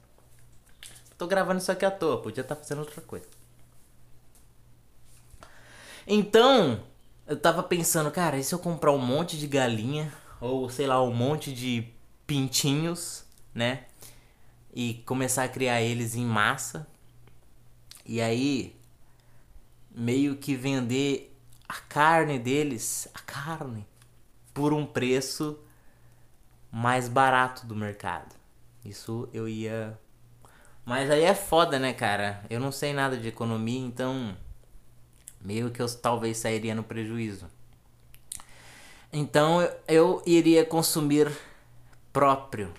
[1.18, 3.26] Tô gravando isso aqui à toa, podia estar tá fazendo outra coisa.
[6.06, 6.82] Então,
[7.26, 11.02] eu tava pensando, cara, e se eu comprar um monte de galinha, ou sei lá,
[11.02, 11.86] um monte de
[12.26, 13.84] pintinhos, né?
[14.74, 16.86] E começar a criar eles em massa.
[18.04, 18.76] E aí,
[19.90, 21.36] meio que vender
[21.68, 23.86] a carne deles, a carne,
[24.52, 25.58] por um preço
[26.70, 28.34] mais barato do mercado.
[28.84, 29.98] Isso eu ia.
[30.84, 32.44] Mas aí é foda, né, cara?
[32.48, 34.36] Eu não sei nada de economia, então
[35.40, 37.46] meio que eu talvez sairia no prejuízo.
[39.12, 41.31] Então eu iria consumir
[42.12, 42.72] próprio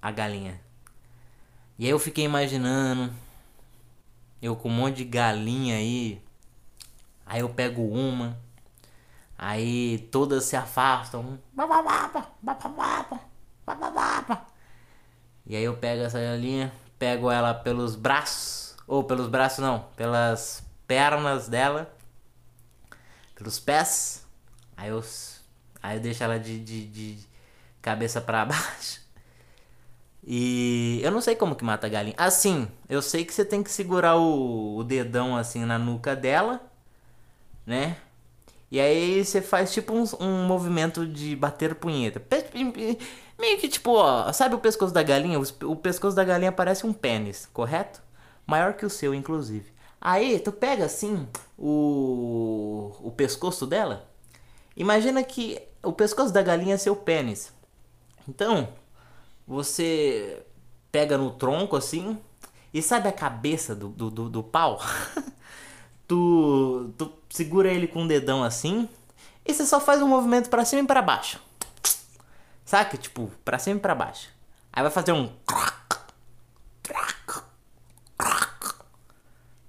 [0.00, 0.60] a galinha.
[1.78, 3.12] E aí eu fiquei imaginando
[4.40, 6.22] eu com um monte de galinha aí.
[7.24, 8.38] Aí eu pego uma,
[9.38, 11.38] Aí todas se afastam.
[15.44, 20.64] E aí eu pego essa galinha, pego ela pelos braços, ou pelos braços não, pelas
[20.86, 21.94] pernas dela,
[23.36, 24.26] pelos pés.
[24.76, 25.04] Aí eu,
[25.80, 27.18] aí eu deixo ela de, de, de
[27.80, 29.00] cabeça para baixo.
[30.26, 32.16] E eu não sei como que mata a galinha.
[32.18, 36.60] Assim, eu sei que você tem que segurar o, o dedão assim na nuca dela,
[37.64, 37.96] né?
[38.70, 42.20] E aí você faz tipo um, um movimento de bater punheta.
[43.38, 45.38] Meio que tipo, ó, sabe o pescoço da galinha?
[45.38, 48.02] O pescoço da galinha parece um pênis, correto?
[48.44, 49.75] Maior que o seu, inclusive.
[50.00, 51.26] Aí tu pega assim
[51.58, 54.08] o, o pescoço dela.
[54.76, 57.52] Imagina que o pescoço da galinha é seu pênis.
[58.28, 58.68] Então,
[59.46, 60.42] você
[60.92, 62.18] pega no tronco assim.
[62.74, 64.80] E sabe a cabeça do, do, do, do pau?
[66.06, 68.88] tu, tu segura ele com o dedão assim
[69.46, 71.40] e você só faz um movimento para cima e para baixo.
[72.64, 72.96] Saca?
[72.96, 74.28] Tipo, para cima e para baixo.
[74.72, 75.30] Aí vai fazer um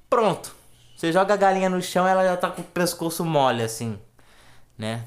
[0.09, 0.55] Pronto.
[0.97, 3.99] Você joga a galinha no chão, ela já tá com o pescoço mole assim,
[4.75, 5.03] né?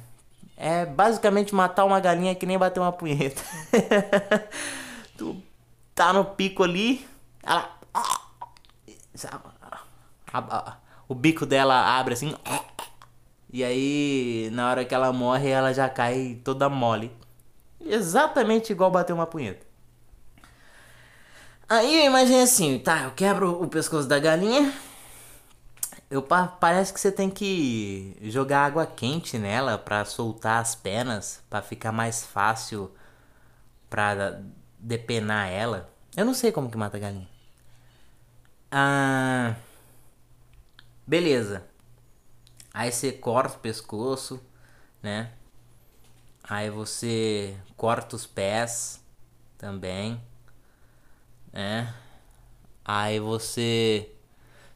[0.57, 3.42] É basicamente matar uma galinha que nem bater uma punheta.
[5.18, 5.42] tu
[5.92, 7.05] tá no pico ali,
[7.42, 7.76] ela.
[11.09, 12.37] O bico dela abre assim.
[13.53, 17.11] E aí, na hora que ela morre, ela já cai toda mole.
[17.85, 19.66] Exatamente igual bater uma punheta.
[21.68, 24.72] Aí eu imaginei assim, tá, eu quebro o pescoço da galinha.
[26.10, 31.62] Eu parece que você tem que jogar água quente nela para soltar as penas, para
[31.62, 32.92] ficar mais fácil
[33.88, 34.42] para
[34.78, 35.88] depenar ela.
[36.16, 37.28] Eu não sei como que mata a galinha.
[38.72, 39.54] Ah,
[41.06, 41.64] beleza.
[42.74, 44.40] Aí você corta o pescoço,
[45.02, 45.32] né?
[46.42, 49.00] Aí você corta os pés
[49.58, 50.20] também,
[51.52, 51.94] né?
[52.84, 54.10] Aí você,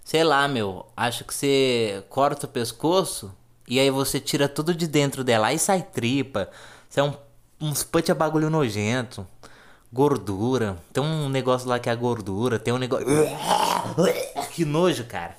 [0.04, 3.34] sei lá, meu, acho que você corta o pescoço
[3.66, 6.50] e aí você tira tudo de dentro dela, aí sai tripa,
[6.90, 7.14] sai um,
[7.58, 9.26] uns put a bagulho nojento,
[9.90, 13.06] gordura, tem um negócio lá que é a gordura, tem um negócio,
[14.52, 15.36] que nojo, cara.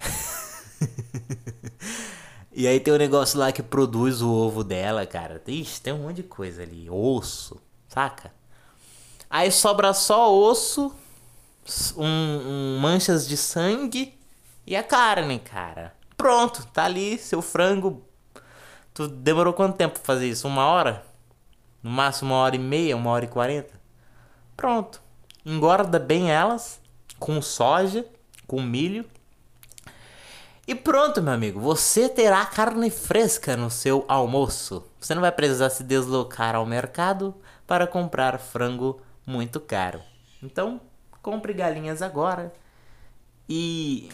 [2.52, 5.40] e aí tem um negócio lá que produz o ovo dela, cara.
[5.46, 6.88] Ixi, tem um monte de coisa ali.
[6.90, 7.56] Osso,
[7.88, 8.32] saca?
[9.30, 10.92] Aí sobra só osso,
[11.96, 14.18] um, um, manchas de sangue
[14.66, 15.94] e a carne, cara.
[16.16, 18.02] Pronto, tá ali seu frango.
[18.92, 20.46] Tu demorou quanto tempo pra fazer isso?
[20.46, 21.04] Uma hora?
[21.82, 23.80] No máximo uma hora e meia, uma hora e quarenta?
[24.56, 25.02] Pronto.
[25.44, 26.80] Engorda bem elas
[27.18, 28.06] com soja,
[28.46, 29.04] com milho
[30.66, 34.82] e pronto, meu amigo, você terá carne fresca no seu almoço.
[34.98, 37.34] Você não vai precisar se deslocar ao mercado
[37.66, 40.00] para comprar frango muito caro.
[40.42, 40.80] Então,
[41.24, 42.52] compre galinhas agora.
[43.48, 44.10] E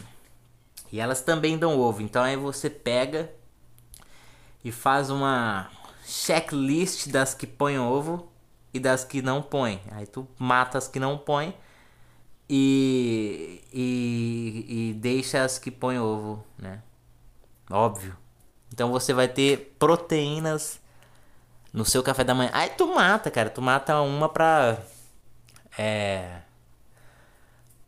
[0.92, 2.00] e elas também dão ovo.
[2.00, 3.30] Então aí você pega
[4.64, 5.70] e faz uma
[6.04, 8.30] checklist das que põem ovo
[8.72, 9.80] e das que não põem.
[9.90, 11.54] Aí tu mata as que não põem
[12.48, 16.82] e, e, e deixa as que põem ovo, né?
[17.68, 18.16] Óbvio.
[18.72, 20.80] Então você vai ter proteínas
[21.72, 22.50] no seu café da manhã.
[22.52, 23.50] Aí tu mata, cara.
[23.50, 24.78] Tu mata uma pra.
[25.78, 26.40] É.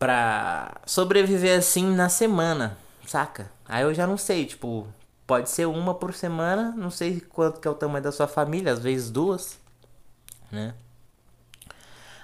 [0.03, 3.53] Pra sobreviver assim na semana, saca?
[3.65, 4.87] Aí eu já não sei, tipo,
[5.27, 8.73] pode ser uma por semana, não sei quanto que é o tamanho da sua família,
[8.73, 9.61] às vezes duas,
[10.51, 10.75] né?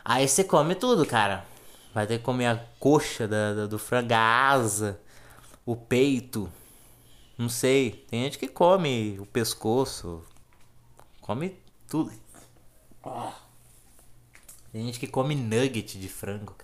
[0.04, 1.44] Aí você come tudo, cara.
[1.94, 5.00] Vai ter que comer a coxa da, da, do frango, a asa,
[5.64, 6.50] o peito.
[7.36, 8.04] Não sei.
[8.10, 10.24] Tem gente que come o pescoço.
[11.20, 12.10] Come tudo.
[14.72, 16.56] Tem gente que come nugget de frango.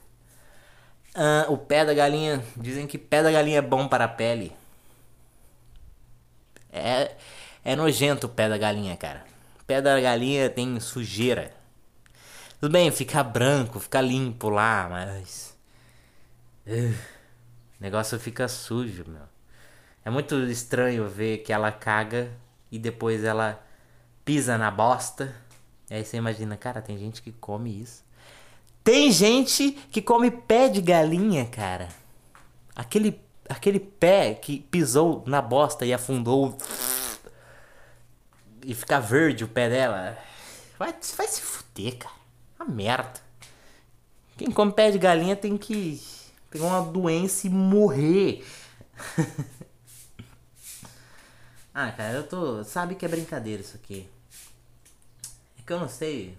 [1.14, 2.44] Ah, o pé da galinha.
[2.56, 4.52] Dizem que pé da galinha é bom para a pele.
[6.72, 7.14] É,
[7.64, 9.24] é nojento o pé da galinha, cara.
[9.66, 11.52] Pé da galinha tem sujeira.
[12.60, 15.56] Tudo bem, fica branco, fica limpo lá, mas.
[16.66, 16.92] Uh,
[17.78, 19.22] o negócio fica sujo, meu.
[20.04, 22.30] É muito estranho ver que ela caga
[22.70, 23.62] e depois ela
[24.24, 25.34] pisa na bosta.
[25.90, 28.03] E aí você imagina, cara, tem gente que come isso.
[28.84, 31.88] Tem gente que come pé de galinha, cara.
[32.76, 33.18] Aquele,
[33.48, 36.54] aquele pé que pisou na bosta e afundou.
[38.62, 40.18] E fica verde o pé dela.
[40.78, 42.14] Vai, vai se fuder, cara.
[42.60, 43.24] Uma merda.
[44.36, 46.02] Quem come pé de galinha tem que
[46.50, 48.44] pegar uma doença e morrer.
[51.72, 52.62] ah, cara, eu tô.
[52.64, 54.06] Sabe que é brincadeira isso aqui.
[55.58, 56.36] É que eu não sei.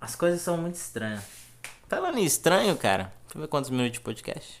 [0.00, 1.24] As coisas são muito estranhas.
[1.88, 3.12] Falando em estranho, cara.
[3.24, 4.60] Deixa eu ver quantos minutos de podcast.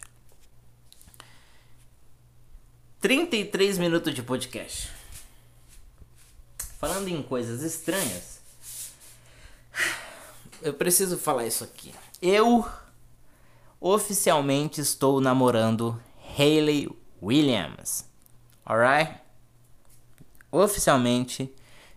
[3.00, 4.90] 33 minutos de podcast.
[6.78, 8.36] Falando em coisas estranhas
[10.62, 11.94] eu preciso falar isso aqui.
[12.20, 12.66] Eu
[13.80, 16.00] oficialmente estou namorando
[16.36, 16.88] Hayley
[17.22, 18.04] Williams.
[18.64, 19.20] Alright?
[20.50, 21.52] Oficialmente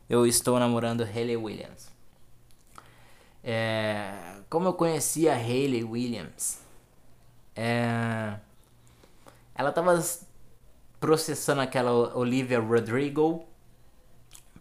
[0.09, 1.89] eu estou namorando Hayley Williams.
[3.52, 6.64] É, como eu conheci a Hayley Williams?
[7.56, 8.38] É,
[9.56, 10.00] ela tava
[11.00, 13.43] processando aquela Olivia Rodrigo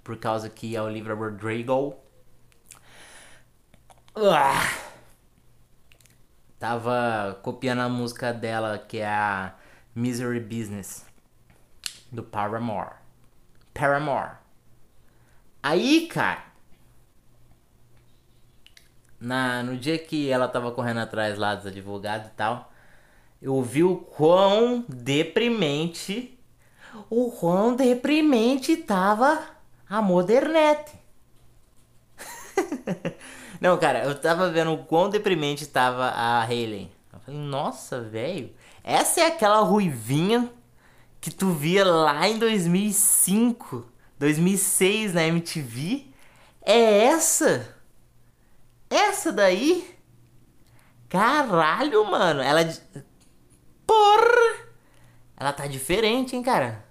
[0.03, 1.97] por causa que a Olivia Rodrigo
[6.59, 9.55] Tava copiando a música dela, que é a
[9.95, 11.05] Misery Business,
[12.11, 12.95] do Paramore.
[13.75, 14.39] Paramore.
[15.63, 16.48] Aí, cara,
[19.21, 22.73] na, no dia que ela tava correndo atrás lá dos advogados e tal,
[23.41, 26.39] eu vi o quão deprimente
[27.11, 29.41] o quão deprimente tava
[29.89, 30.93] a modernete.
[33.61, 36.91] Não, cara, eu tava vendo o quão deprimente tava a Hayley.
[37.13, 38.53] Eu falei, nossa, velho.
[38.83, 40.51] Essa é aquela ruivinha
[41.21, 43.87] que tu via lá em 2005,
[44.19, 46.07] 2006 na MTV.
[46.63, 47.77] É essa?
[48.91, 49.99] Essa daí?
[51.09, 52.41] Caralho, mano.
[52.41, 52.61] Ela.
[53.87, 54.69] Porra!
[55.37, 56.85] Ela tá diferente, hein, cara?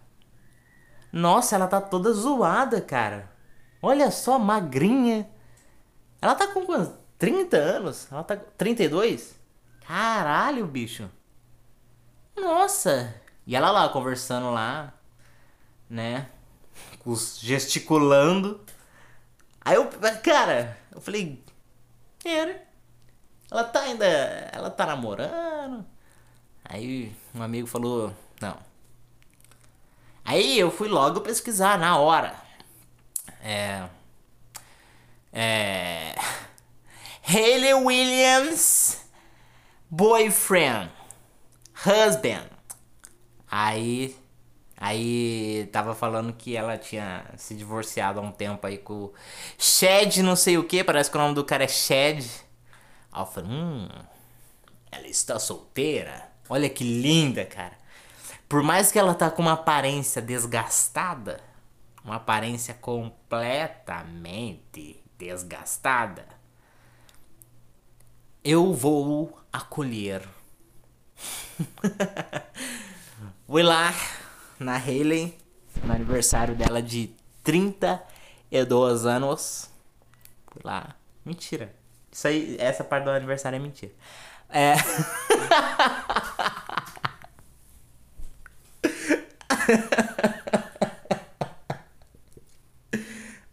[1.11, 3.31] Nossa, ela tá toda zoada, cara.
[3.81, 5.29] Olha só, magrinha.
[6.21, 6.93] Ela tá com quantos?
[7.17, 8.07] 30 anos?
[8.11, 8.35] Ela tá.
[8.35, 9.37] 32?
[9.87, 11.09] Caralho, bicho.
[12.35, 13.13] Nossa.
[13.45, 14.93] E ela lá, conversando lá,
[15.89, 16.29] né?
[17.39, 18.59] Gesticulando.
[19.61, 19.89] Aí eu.
[20.23, 21.43] Cara, eu falei.
[22.29, 22.67] Era.
[23.49, 24.05] Ela tá ainda.
[24.05, 25.85] Ela tá namorando.
[26.63, 28.13] Aí um amigo falou.
[28.41, 28.57] Não.
[30.23, 32.35] Aí eu fui logo pesquisar na hora.
[33.41, 33.87] É.
[35.31, 36.15] É.
[37.23, 39.01] Hayley Williams,
[39.89, 40.91] boyfriend,
[41.85, 42.49] husband.
[43.49, 44.15] Aí.
[44.79, 49.13] Aí tava falando que ela tinha se divorciado há um tempo aí com o
[49.57, 52.23] Shed, não sei o que, parece que o nome do cara é Shed.
[53.11, 53.89] Aí eu falei, hum,
[54.91, 56.29] ela está solteira?
[56.47, 57.75] Olha que linda, cara.
[58.47, 61.39] Por mais que ela tá com uma aparência desgastada,
[62.05, 66.23] uma aparência completamente desgastada,
[68.43, 70.21] eu vou acolher.
[73.47, 73.91] Fui lá
[74.59, 75.37] na Hayley,
[75.83, 77.11] no aniversário dela de
[77.43, 79.69] 32 anos.
[80.51, 80.95] Fui lá.
[81.25, 81.73] Mentira.
[82.11, 83.91] Isso aí, essa parte do aniversário é mentira.
[84.49, 84.73] É.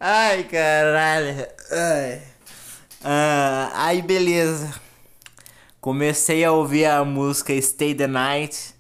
[0.01, 1.47] Ai, caralho.
[1.71, 2.23] Ai.
[3.03, 4.73] Ah, aí, beleza.
[5.81, 8.74] Comecei a ouvir a música Stay the Night.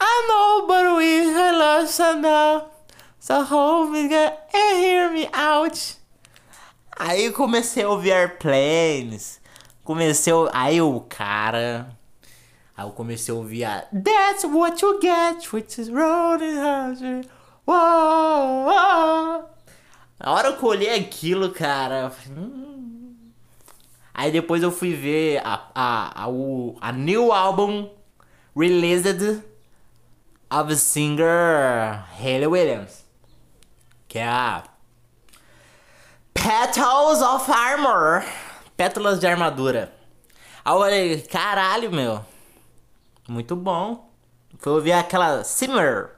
[0.00, 1.30] I know, but we
[2.20, 2.70] now.
[3.18, 5.96] So hold me and hear me out.
[6.98, 9.40] Aí comecei a ouvir Airplanes.
[9.84, 10.50] Comecei a...
[10.52, 11.96] Aí o cara.
[12.76, 17.28] Aí eu comecei a ouvir a That's what you get, which is rolling hard.
[20.18, 22.12] Na hora que eu olhei aquilo, cara.
[22.28, 23.14] Hum.
[24.12, 27.90] Aí depois eu fui ver a, a, a, o, a new album
[28.56, 29.42] released
[30.50, 33.04] of singer Hayley Williams.
[34.08, 34.64] Que é a
[36.34, 38.24] Petals of Armor.
[38.76, 39.92] Pétalas de armadura.
[40.64, 42.24] Aí eu falei, caralho, meu.
[43.28, 44.10] Muito bom.
[44.58, 46.10] Foi ouvir aquela Simmer.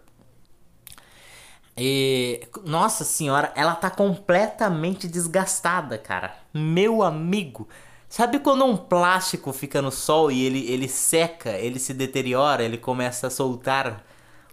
[1.76, 6.36] E, nossa senhora, ela tá completamente desgastada, cara.
[6.52, 7.68] Meu amigo.
[8.08, 12.76] Sabe quando um plástico fica no sol e ele, ele seca, ele se deteriora, ele
[12.76, 14.04] começa a soltar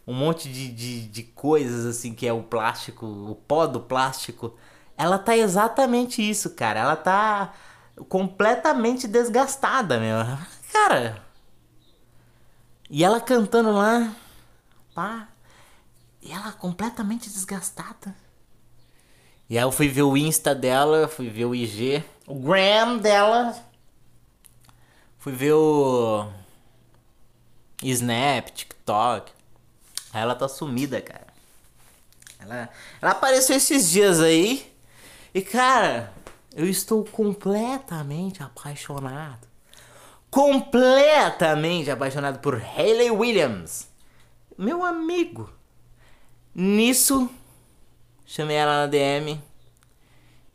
[0.10, 4.58] um monte de, de, de coisas assim que é o plástico, o pó do plástico?
[4.98, 6.80] Ela tá exatamente isso, cara.
[6.80, 7.54] Ela tá
[8.10, 10.18] completamente desgastada, meu.
[10.74, 11.24] Cara.
[12.90, 14.14] E ela cantando lá.
[14.96, 15.28] Pá.
[16.22, 18.16] E ela completamente desgastada.
[19.48, 23.56] E aí eu fui ver o Insta dela, fui ver o IG, o Gram dela.
[25.18, 26.28] Fui ver o
[27.84, 29.39] Snap, TikTok.
[30.14, 31.28] Aí ela tá sumida, cara.
[32.40, 32.70] Ela,
[33.02, 34.72] ela apareceu esses dias aí.
[35.34, 36.12] E cara,
[36.56, 39.48] eu estou completamente apaixonado.
[40.30, 43.88] Completamente apaixonado por Hayley Williams.
[44.58, 45.52] Meu amigo.
[46.54, 47.30] Nisso,
[48.26, 49.42] chamei ela na DM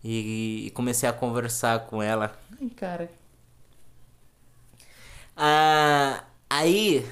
[0.02, 2.38] e, e comecei a conversar com ela.
[2.60, 3.10] Ai, cara.
[5.36, 7.10] Ah, aí,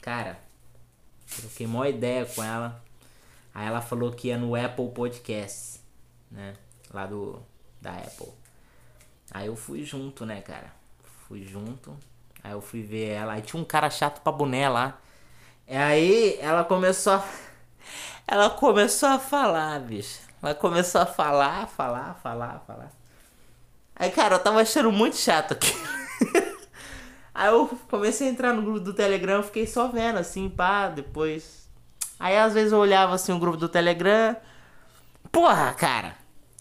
[0.00, 0.38] cara,
[1.40, 2.82] troquei uma ideia com ela.
[3.54, 5.80] Aí ela falou que ia no Apple Podcast,
[6.30, 6.54] né?
[6.92, 7.42] Lá do
[7.80, 8.32] da Apple.
[9.30, 10.72] Aí eu fui junto, né, cara?
[11.26, 11.96] Fui junto.
[12.42, 13.34] Aí eu fui ver ela.
[13.34, 14.98] Aí tinha um cara chato pra boné lá.
[15.66, 17.24] E aí ela começou a
[18.26, 20.20] ela começou a falar, bicho.
[20.42, 22.92] Ela começou a falar, falar, falar, falar.
[23.94, 25.72] Aí, cara, eu tava achando muito chato aqui.
[27.34, 31.68] Aí eu comecei a entrar no grupo do Telegram, fiquei só vendo, assim, pá, depois.
[32.18, 34.36] Aí às vezes eu olhava assim o grupo do Telegram.
[35.30, 36.16] Porra, cara,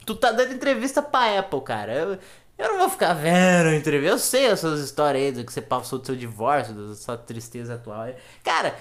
[0.05, 1.93] tu tá dando entrevista pra Apple, cara.
[1.93, 2.19] Eu,
[2.57, 4.13] eu não vou ficar vendo entrevista.
[4.13, 7.17] Eu sei as suas histórias aí, do que você passou do seu divórcio, da sua
[7.17, 8.07] tristeza atual.
[8.43, 8.76] Cara,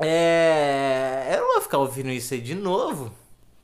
[0.00, 1.28] É.
[1.34, 3.12] Eu não vou ficar ouvindo isso aí de novo.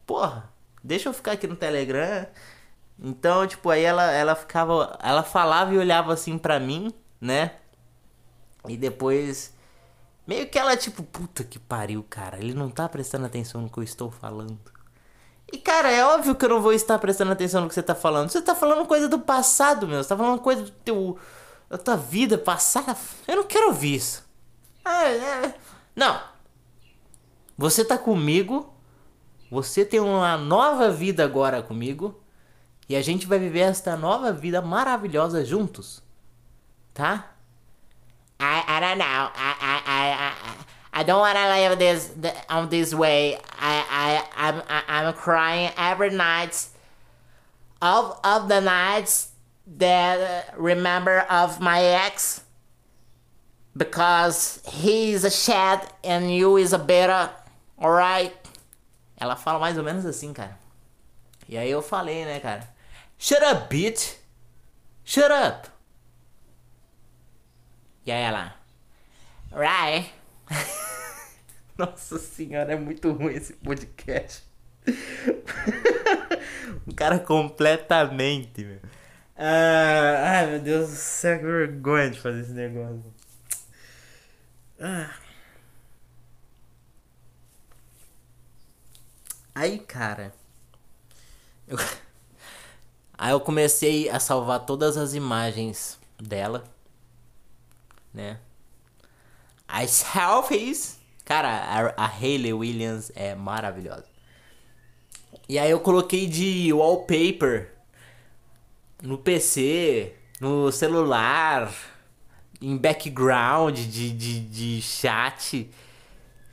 [0.06, 0.50] Porra,
[0.82, 2.26] deixa eu ficar aqui no Telegram.
[2.98, 4.98] Então, tipo, aí ela, ela ficava.
[5.02, 7.52] Ela falava e olhava assim pra mim, né?
[8.68, 9.54] E depois.
[10.26, 12.38] Meio que ela, tipo, puta que pariu, cara.
[12.38, 14.58] Ele não tá prestando atenção no que eu estou falando.
[15.52, 17.94] E, cara, é óbvio que eu não vou estar prestando atenção no que você tá
[17.94, 18.30] falando.
[18.30, 20.02] Você tá falando coisa do passado, meu.
[20.02, 21.18] Você tá falando coisa do teu.
[21.68, 22.96] da tua vida passada.
[23.26, 24.24] Eu não quero ouvir isso.
[24.84, 25.54] Ah, é.
[25.96, 26.20] Não.
[27.58, 28.72] Você tá comigo.
[29.50, 32.22] Você tem uma nova vida agora comigo.
[32.88, 36.02] E a gente vai viver esta nova vida maravilhosa juntos.
[36.94, 37.24] Tá?
[38.40, 39.04] I, I don't know.
[39.04, 42.10] I, I, I, I, I don't want to live this
[42.48, 43.36] on this way.
[43.36, 46.66] I, I, I'm, I'm crying every night.
[47.82, 49.30] Of, of the nights
[49.78, 52.42] that remember of my ex.
[53.76, 57.30] Because he is a shed and you is a better.
[57.80, 58.34] Alright?
[59.18, 60.58] Ela fala mais ou menos assim, cara.
[61.48, 62.68] E aí eu falei, né, cara?
[63.16, 64.16] Shut up, bitch!
[65.04, 65.69] Shut up!
[68.10, 68.56] E aí ela.
[69.52, 70.12] Right?
[71.78, 74.42] Nossa senhora, é muito ruim esse podcast.
[76.88, 78.80] o cara completamente, meu.
[79.36, 83.14] Ah, ai, meu Deus do céu, que vergonha de fazer esse negócio.
[84.80, 85.14] Ah.
[89.54, 90.34] Aí, cara.
[91.68, 91.78] Eu...
[93.16, 96.64] Aí eu comecei a salvar todas as imagens dela,
[98.12, 98.38] né?
[99.66, 100.98] As selfies.
[101.24, 101.48] Cara,
[101.96, 104.06] a, a Hayley Williams é maravilhosa.
[105.48, 107.72] E aí eu coloquei de wallpaper
[109.02, 111.72] no PC, no celular,
[112.60, 115.70] em background de, de, de chat.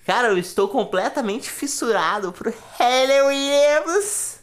[0.06, 4.40] Cara, eu estou completamente fissurado pro Hayley Williams.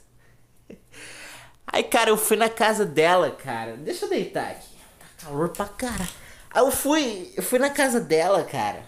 [1.66, 3.76] Aí, cara, eu fui na casa dela, cara.
[3.76, 4.76] Deixa eu deitar aqui.
[4.98, 6.06] Tá calor pra cara.
[6.54, 8.82] Eu fui, eu fui na casa dela, cara.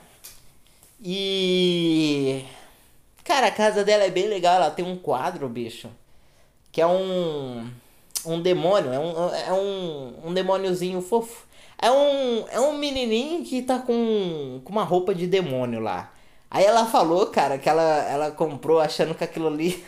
[1.03, 2.45] E
[3.25, 5.91] cara, a casa dela é bem legal, ela tem um quadro, bicho,
[6.73, 7.71] que é um
[8.25, 11.47] um demônio, é um é um, um demôniozinho fofo.
[11.79, 16.13] É um é um menininho que tá com com uma roupa de demônio lá.
[16.51, 19.85] Aí ela falou, cara, que ela ela comprou achando que aquilo ali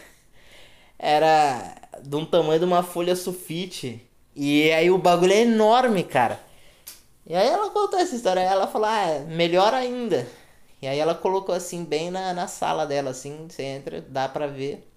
[0.99, 4.03] era de um tamanho de uma folha sulfite.
[4.37, 6.48] E aí o bagulho é enorme, cara.
[7.29, 10.27] E aí ela contou essa história, ela falou, ah, melhor ainda.
[10.81, 14.47] E aí ela colocou assim, bem na, na sala dela, assim, você entra, dá pra
[14.47, 14.89] ver.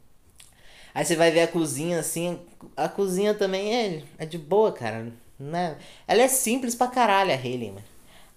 [0.94, 2.40] Aí você vai ver a cozinha, assim,
[2.78, 5.12] a cozinha também é, é de boa, cara.
[5.38, 5.78] Né?
[6.08, 7.84] Ela é simples pra caralho, a Hayley, mano.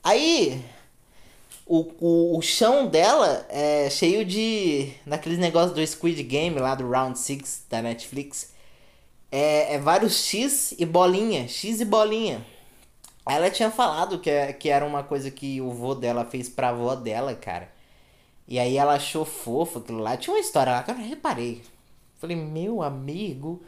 [0.02, 0.60] Aí,
[1.66, 4.92] o, o, o chão dela é cheio de.
[5.06, 8.52] daqueles negócios do Squid Game lá do Round 6 da Netflix.
[9.30, 11.48] É, é vários X e bolinha.
[11.48, 12.44] X e bolinha.
[13.26, 16.68] Ela tinha falado que, é, que era uma coisa que o vô dela fez pra
[16.70, 17.68] avó dela, cara.
[18.46, 20.16] E aí ela achou fofo aquilo lá.
[20.16, 21.62] Tinha uma história lá que eu não reparei.
[22.18, 23.62] Falei, meu amigo,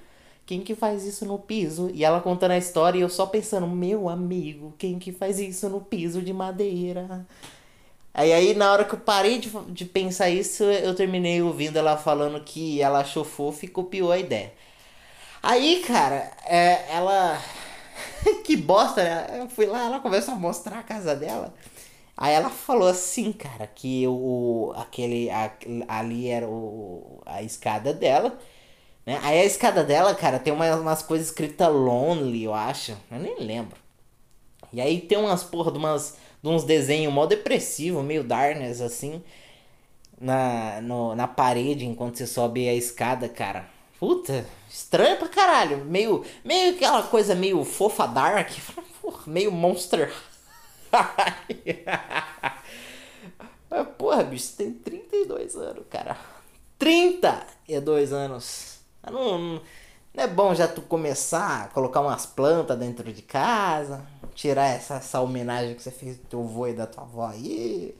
[0.44, 1.90] quem que faz isso no piso?
[1.94, 5.68] E ela contando a história e eu só pensando, meu amigo, quem que faz isso
[5.68, 7.26] no piso de madeira?
[8.14, 11.96] Aí, aí na hora que eu parei de, de pensar isso, eu terminei ouvindo ela
[11.96, 14.52] falando que ela achou fofo e copiou a ideia.
[15.42, 17.38] Aí, cara, é, ela
[18.45, 19.41] que bosta, né?
[19.41, 21.55] Eu fui lá, ela começou a mostrar a casa dela.
[22.16, 25.53] Aí ela falou assim, cara, que o aquele a,
[25.89, 28.39] ali era o, a escada dela,
[29.05, 29.20] né?
[29.22, 32.97] Aí a escada dela, cara, tem umas, umas coisas escritas lonely, eu acho.
[33.11, 33.77] Eu nem lembro.
[34.72, 39.22] E aí tem umas porra de umas de uns desenhos mó depressivo, meio darkness assim,
[40.20, 43.68] na no, na parede enquanto você sobe a escada, cara.
[43.99, 45.84] Puta, estranho pra caralho.
[45.84, 48.51] Meio, meio aquela coisa meio fofa dark.
[49.26, 50.12] Meio monster.
[53.99, 56.16] Porra, bicho, tem 32 anos, cara.
[56.78, 58.78] 32 anos.
[59.03, 59.62] Não, não,
[60.14, 64.05] não é bom já tu começar a colocar umas plantas dentro de casa.
[64.34, 67.97] Tirar essa, essa homenagem que você fez do teu avô e da tua avó aí.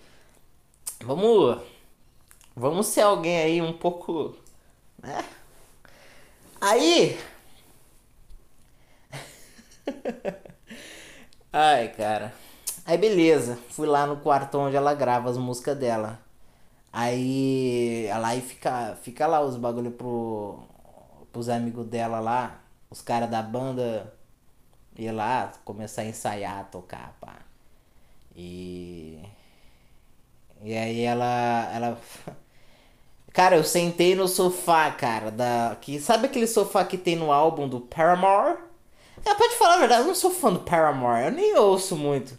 [1.01, 1.61] Vamos.
[2.55, 4.35] Vamos ser alguém aí um pouco.
[5.03, 5.25] Né?
[6.69, 7.17] Aí.
[11.53, 12.33] Ai, cara.
[12.85, 16.21] Aí beleza, fui lá no quarto onde ela grava as músicas dela.
[16.93, 20.61] Aí ela aí fica, fica lá os bagulho pro,
[21.33, 22.61] pros amigos dela lá,
[22.91, 24.13] os caras da banda
[24.99, 27.37] ir lá, começar a ensaiar, tocar, pá.
[28.37, 29.21] E.
[30.63, 31.71] E aí ela.
[31.75, 31.99] ela.
[33.37, 35.77] Cara, eu sentei no sofá, cara, da.
[35.79, 38.57] Que, sabe aquele sofá que tem no álbum do Paramore?
[39.23, 42.39] É, pode falar a verdade, eu não sou fã do Paramore, eu nem ouço muito.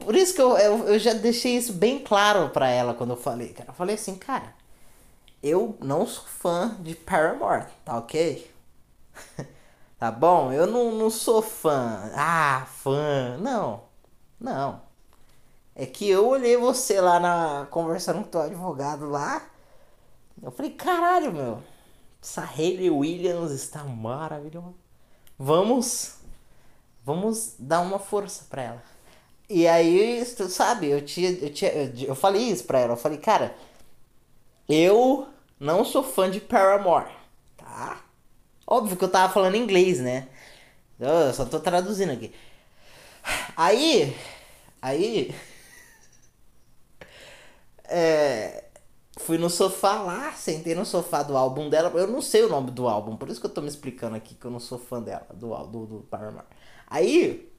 [0.00, 3.16] Por isso que eu, eu, eu já deixei isso bem claro pra ela quando eu
[3.16, 3.70] falei, cara.
[3.70, 4.52] Eu falei assim, cara,
[5.40, 8.50] eu não sou fã de Paramore, tá ok?
[9.96, 10.52] tá bom?
[10.52, 12.10] Eu não, não sou fã.
[12.16, 13.36] Ah, fã.
[13.38, 13.84] Não.
[14.40, 14.80] Não.
[15.72, 17.68] É que eu olhei você lá na.
[17.70, 19.51] conversando com o teu advogado lá.
[20.42, 21.62] Eu falei, caralho, meu.
[22.20, 24.74] Essa Hayley Williams está maravilhosa.
[25.38, 26.16] Vamos.
[27.04, 28.82] Vamos dar uma força pra ela.
[29.48, 31.70] E aí, tu sabe, eu tinha, eu tinha.
[32.06, 32.92] Eu falei isso pra ela.
[32.94, 33.54] Eu falei, cara,
[34.68, 35.28] eu
[35.58, 37.10] não sou fã de Paramore.
[37.56, 38.00] Tá?
[38.66, 40.28] Óbvio que eu tava falando inglês, né?
[40.98, 42.32] Eu só tô traduzindo aqui.
[43.56, 44.16] Aí.
[44.80, 45.34] Aí.
[47.94, 48.64] É,
[49.18, 51.90] fui no sofá lá, sentei no sofá do álbum dela.
[51.98, 54.34] Eu não sei o nome do álbum, por isso que eu tô me explicando aqui
[54.34, 56.46] que eu não sou fã dela, do, do, do Paramore.
[56.86, 57.50] Aí.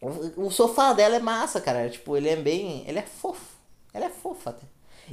[0.00, 1.88] O, o sofá dela é massa, cara.
[1.88, 2.84] Tipo, ele é bem.
[2.88, 3.56] Ele é fofo.
[3.94, 4.66] Ele é fofo até.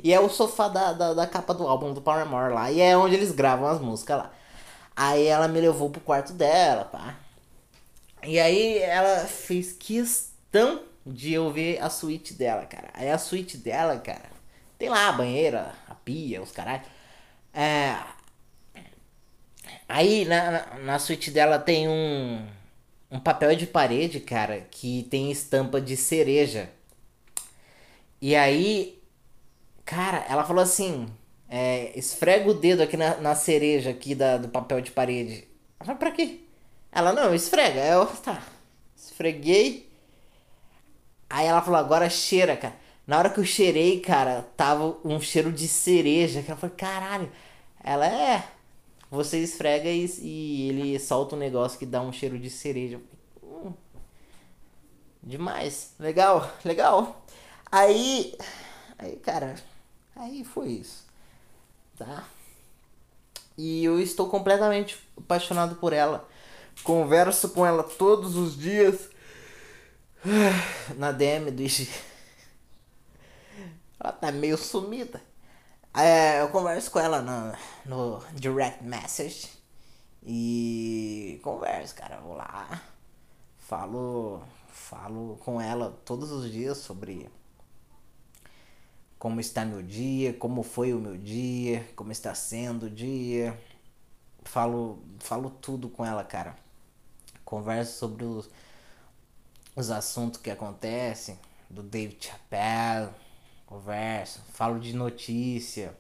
[0.04, 2.72] E é o sofá da, da, da capa do álbum do Paramore lá.
[2.72, 4.32] E é onde eles gravam as músicas lá.
[4.96, 7.16] Aí ela me levou pro quarto dela, pá.
[8.24, 12.90] E aí ela fez questão de eu ver a suíte dela, cara.
[12.94, 14.30] Aí a suíte dela, cara,
[14.80, 16.82] tem lá a banheira, a pia, os caralho.
[17.54, 17.96] É.
[19.88, 22.48] Aí na, na, na suíte dela tem um,
[23.12, 26.70] um papel de parede, cara, que tem estampa de cereja.
[28.22, 29.02] E aí,
[29.86, 31.08] cara, ela falou assim:
[31.50, 35.48] é, esfrega o dedo aqui na, na cereja aqui da, do papel de parede.
[35.80, 36.40] Eu falei, pra quê?
[36.92, 37.82] Ela, não, esfrega.
[37.82, 38.42] Eu, tá.
[38.96, 39.90] Esfreguei.
[41.30, 42.76] Aí ela falou, agora cheira, cara.
[43.10, 46.44] Na hora que eu cheirei, cara, tava um cheiro de cereja.
[46.44, 47.32] Que ela falou, caralho.
[47.84, 48.48] Ela é.
[49.10, 53.02] Você esfrega e, e ele solta um negócio que dá um cheiro de cereja.
[53.42, 53.74] Hum,
[55.24, 55.96] demais.
[55.98, 57.26] Legal, legal.
[57.72, 58.38] Aí.
[59.00, 59.56] Aí, cara.
[60.16, 61.08] Aí foi isso.
[61.98, 62.26] Tá?
[63.58, 66.30] E eu estou completamente apaixonado por ela.
[66.84, 69.10] Converso com ela todos os dias.
[70.96, 71.90] Na DM do IG.
[74.00, 75.22] Ela tá meio sumida.
[75.94, 77.54] É, eu converso com ela no,
[77.86, 79.50] no direct message.
[80.24, 82.20] E converso, cara.
[82.20, 82.82] Vou lá.
[83.58, 84.44] Falo.
[84.68, 87.30] Falo com ela todos os dias sobre
[89.20, 93.60] como está meu dia, como foi o meu dia, como está sendo o dia.
[94.46, 96.56] Falo, falo tudo com ela, cara.
[97.44, 98.50] Converso sobre os,
[99.76, 101.38] os assuntos que acontecem,
[101.70, 103.14] do David Chappelle,
[103.70, 105.96] converso, falo de notícia,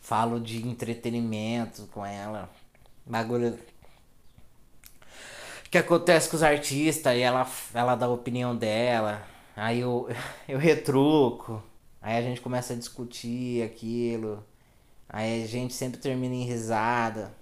[0.00, 2.48] falo de entretenimento com ela,
[3.04, 3.58] bagulho
[5.68, 7.44] que acontece com os artistas e ela,
[7.74, 10.08] ela dá a opinião dela, aí eu,
[10.46, 11.60] eu retruco,
[12.00, 14.46] aí a gente começa a discutir aquilo,
[15.08, 17.34] aí a gente sempre termina em risada.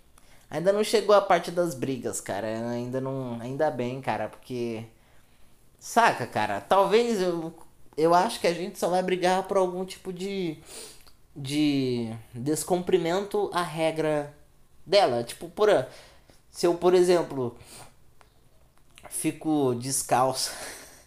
[0.50, 2.48] Ainda não chegou a parte das brigas, cara.
[2.70, 3.40] Ainda não.
[3.40, 4.84] Ainda bem, cara, porque.
[5.78, 6.60] Saca, cara?
[6.60, 7.54] Talvez eu.
[7.96, 10.58] Eu acho que a gente só vai brigar por algum tipo de.
[11.34, 14.34] De descumprimento à regra
[14.84, 15.22] dela.
[15.22, 15.68] Tipo, por.
[16.50, 17.56] Se eu, por exemplo.
[19.08, 20.52] Fico descalço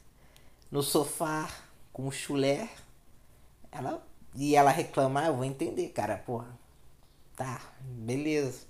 [0.71, 1.49] no sofá
[1.91, 2.69] com chulé.
[3.71, 4.05] Ela.
[4.35, 6.17] E ela reclamar, eu vou entender, cara.
[6.17, 6.47] Porra.
[7.35, 8.61] Tá, beleza.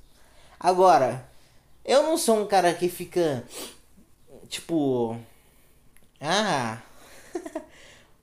[0.59, 1.29] Agora,
[1.83, 3.43] eu não sou um cara que fica.
[4.47, 5.17] Tipo.
[6.21, 6.81] Ah.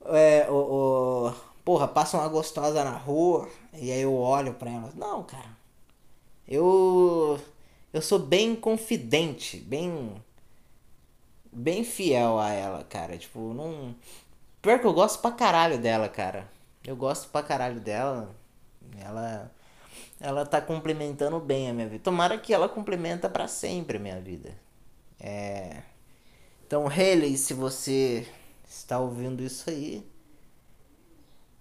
[0.05, 1.33] É, o, o,
[1.63, 4.91] porra, passa uma gostosa na rua e aí eu olho pra ela.
[4.95, 5.57] Não, cara.
[6.47, 7.39] Eu.
[7.93, 10.21] Eu sou bem confidente, bem.
[11.51, 13.17] Bem fiel a ela, cara.
[13.17, 13.95] Tipo, não.
[14.61, 16.49] Pior que eu gosto pra caralho dela, cara.
[16.85, 18.29] Eu gosto pra caralho dela.
[18.99, 19.51] Ela
[20.21, 22.03] ela tá complementando bem a minha vida.
[22.03, 24.51] Tomara que ela complementa para sempre a minha vida.
[25.19, 25.81] É...
[26.65, 28.27] Então, Haley, se você
[28.71, 30.01] está ouvindo isso aí,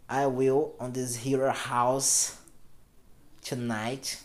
[0.08, 2.36] I will on this hero house
[3.42, 4.18] tonight,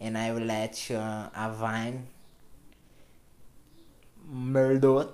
[0.00, 2.06] and I will let you uh, a vine
[4.26, 5.08] murder.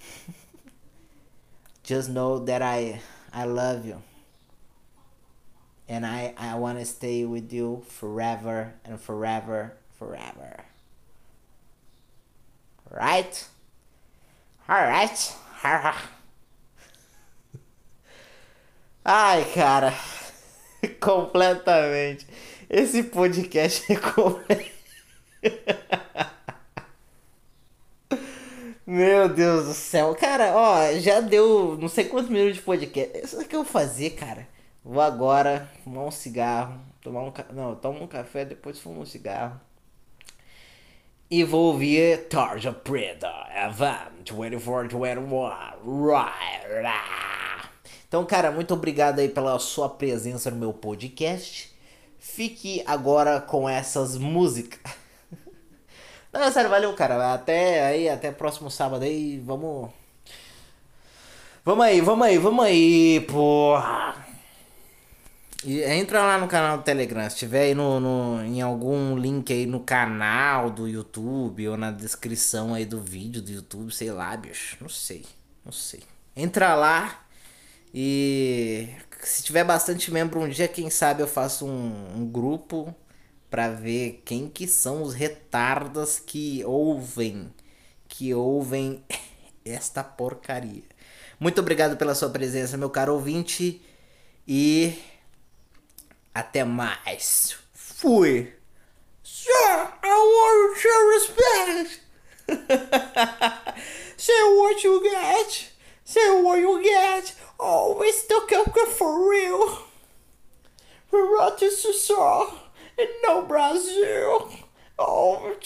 [1.82, 3.00] Just know that I
[3.32, 4.02] I love you
[5.88, 10.64] and I, I want to stay with you forever and forever, forever.
[12.90, 13.48] Right?
[14.68, 15.34] Alright.
[19.04, 19.92] Ai, cara.
[21.00, 22.26] Completamente.
[22.70, 24.70] Esse podcast é completo.
[28.86, 30.14] Meu Deus do céu.
[30.14, 33.18] Cara, ó, já deu não sei quantos minutos de podcast.
[33.18, 34.46] Isso que eu vou fazer, cara.
[34.84, 36.80] Vou agora fumar um cigarro.
[37.02, 37.32] Tomar um.
[37.52, 39.60] Não, tomo um café, depois fumo um cigarro.
[41.30, 43.30] E vou ouvir Tarja Preta.
[43.54, 45.38] Evan 2421.
[46.06, 46.88] Right.
[48.06, 51.70] Então, cara, muito obrigado aí pela sua presença no meu podcast.
[52.18, 54.80] Fique agora com essas músicas.
[56.32, 57.34] Não, é sério, valeu, cara.
[57.34, 59.38] Até aí, até próximo sábado aí.
[59.44, 59.90] Vamos.
[61.62, 64.27] Vamos aí, vamos aí, vamos aí, porra.
[65.64, 67.28] E entra lá no canal do Telegram.
[67.28, 71.90] Se tiver aí no, no, em algum link aí no canal do YouTube ou na
[71.90, 74.76] descrição aí do vídeo do YouTube, sei lá, bicho.
[74.80, 75.24] Não sei.
[75.64, 76.02] Não sei.
[76.36, 77.24] Entra lá
[77.92, 78.88] e
[79.20, 82.94] se tiver bastante membro um dia, quem sabe eu faço um, um grupo
[83.50, 87.52] para ver quem que são os retardas que ouvem,
[88.06, 89.02] que ouvem
[89.64, 90.82] esta porcaria.
[91.40, 93.80] Muito obrigado pela sua presença, meu caro ouvinte,
[94.46, 94.98] e
[96.38, 97.56] até mais.
[97.74, 98.52] Fui.
[99.22, 102.00] Sir, I want your respect.
[104.16, 105.70] Say what you get.
[106.04, 107.34] Say what you get.
[107.58, 109.78] Always the coca for real.
[111.12, 112.46] Rato só.
[113.22, 114.50] No Brasil.
[114.98, 115.54] Oh,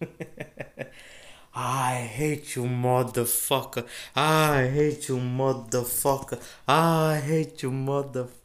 [1.54, 3.86] I hate you, motherfucker.
[4.16, 6.40] I hate you, motherfucker.
[6.66, 8.43] I hate you, motherfucker.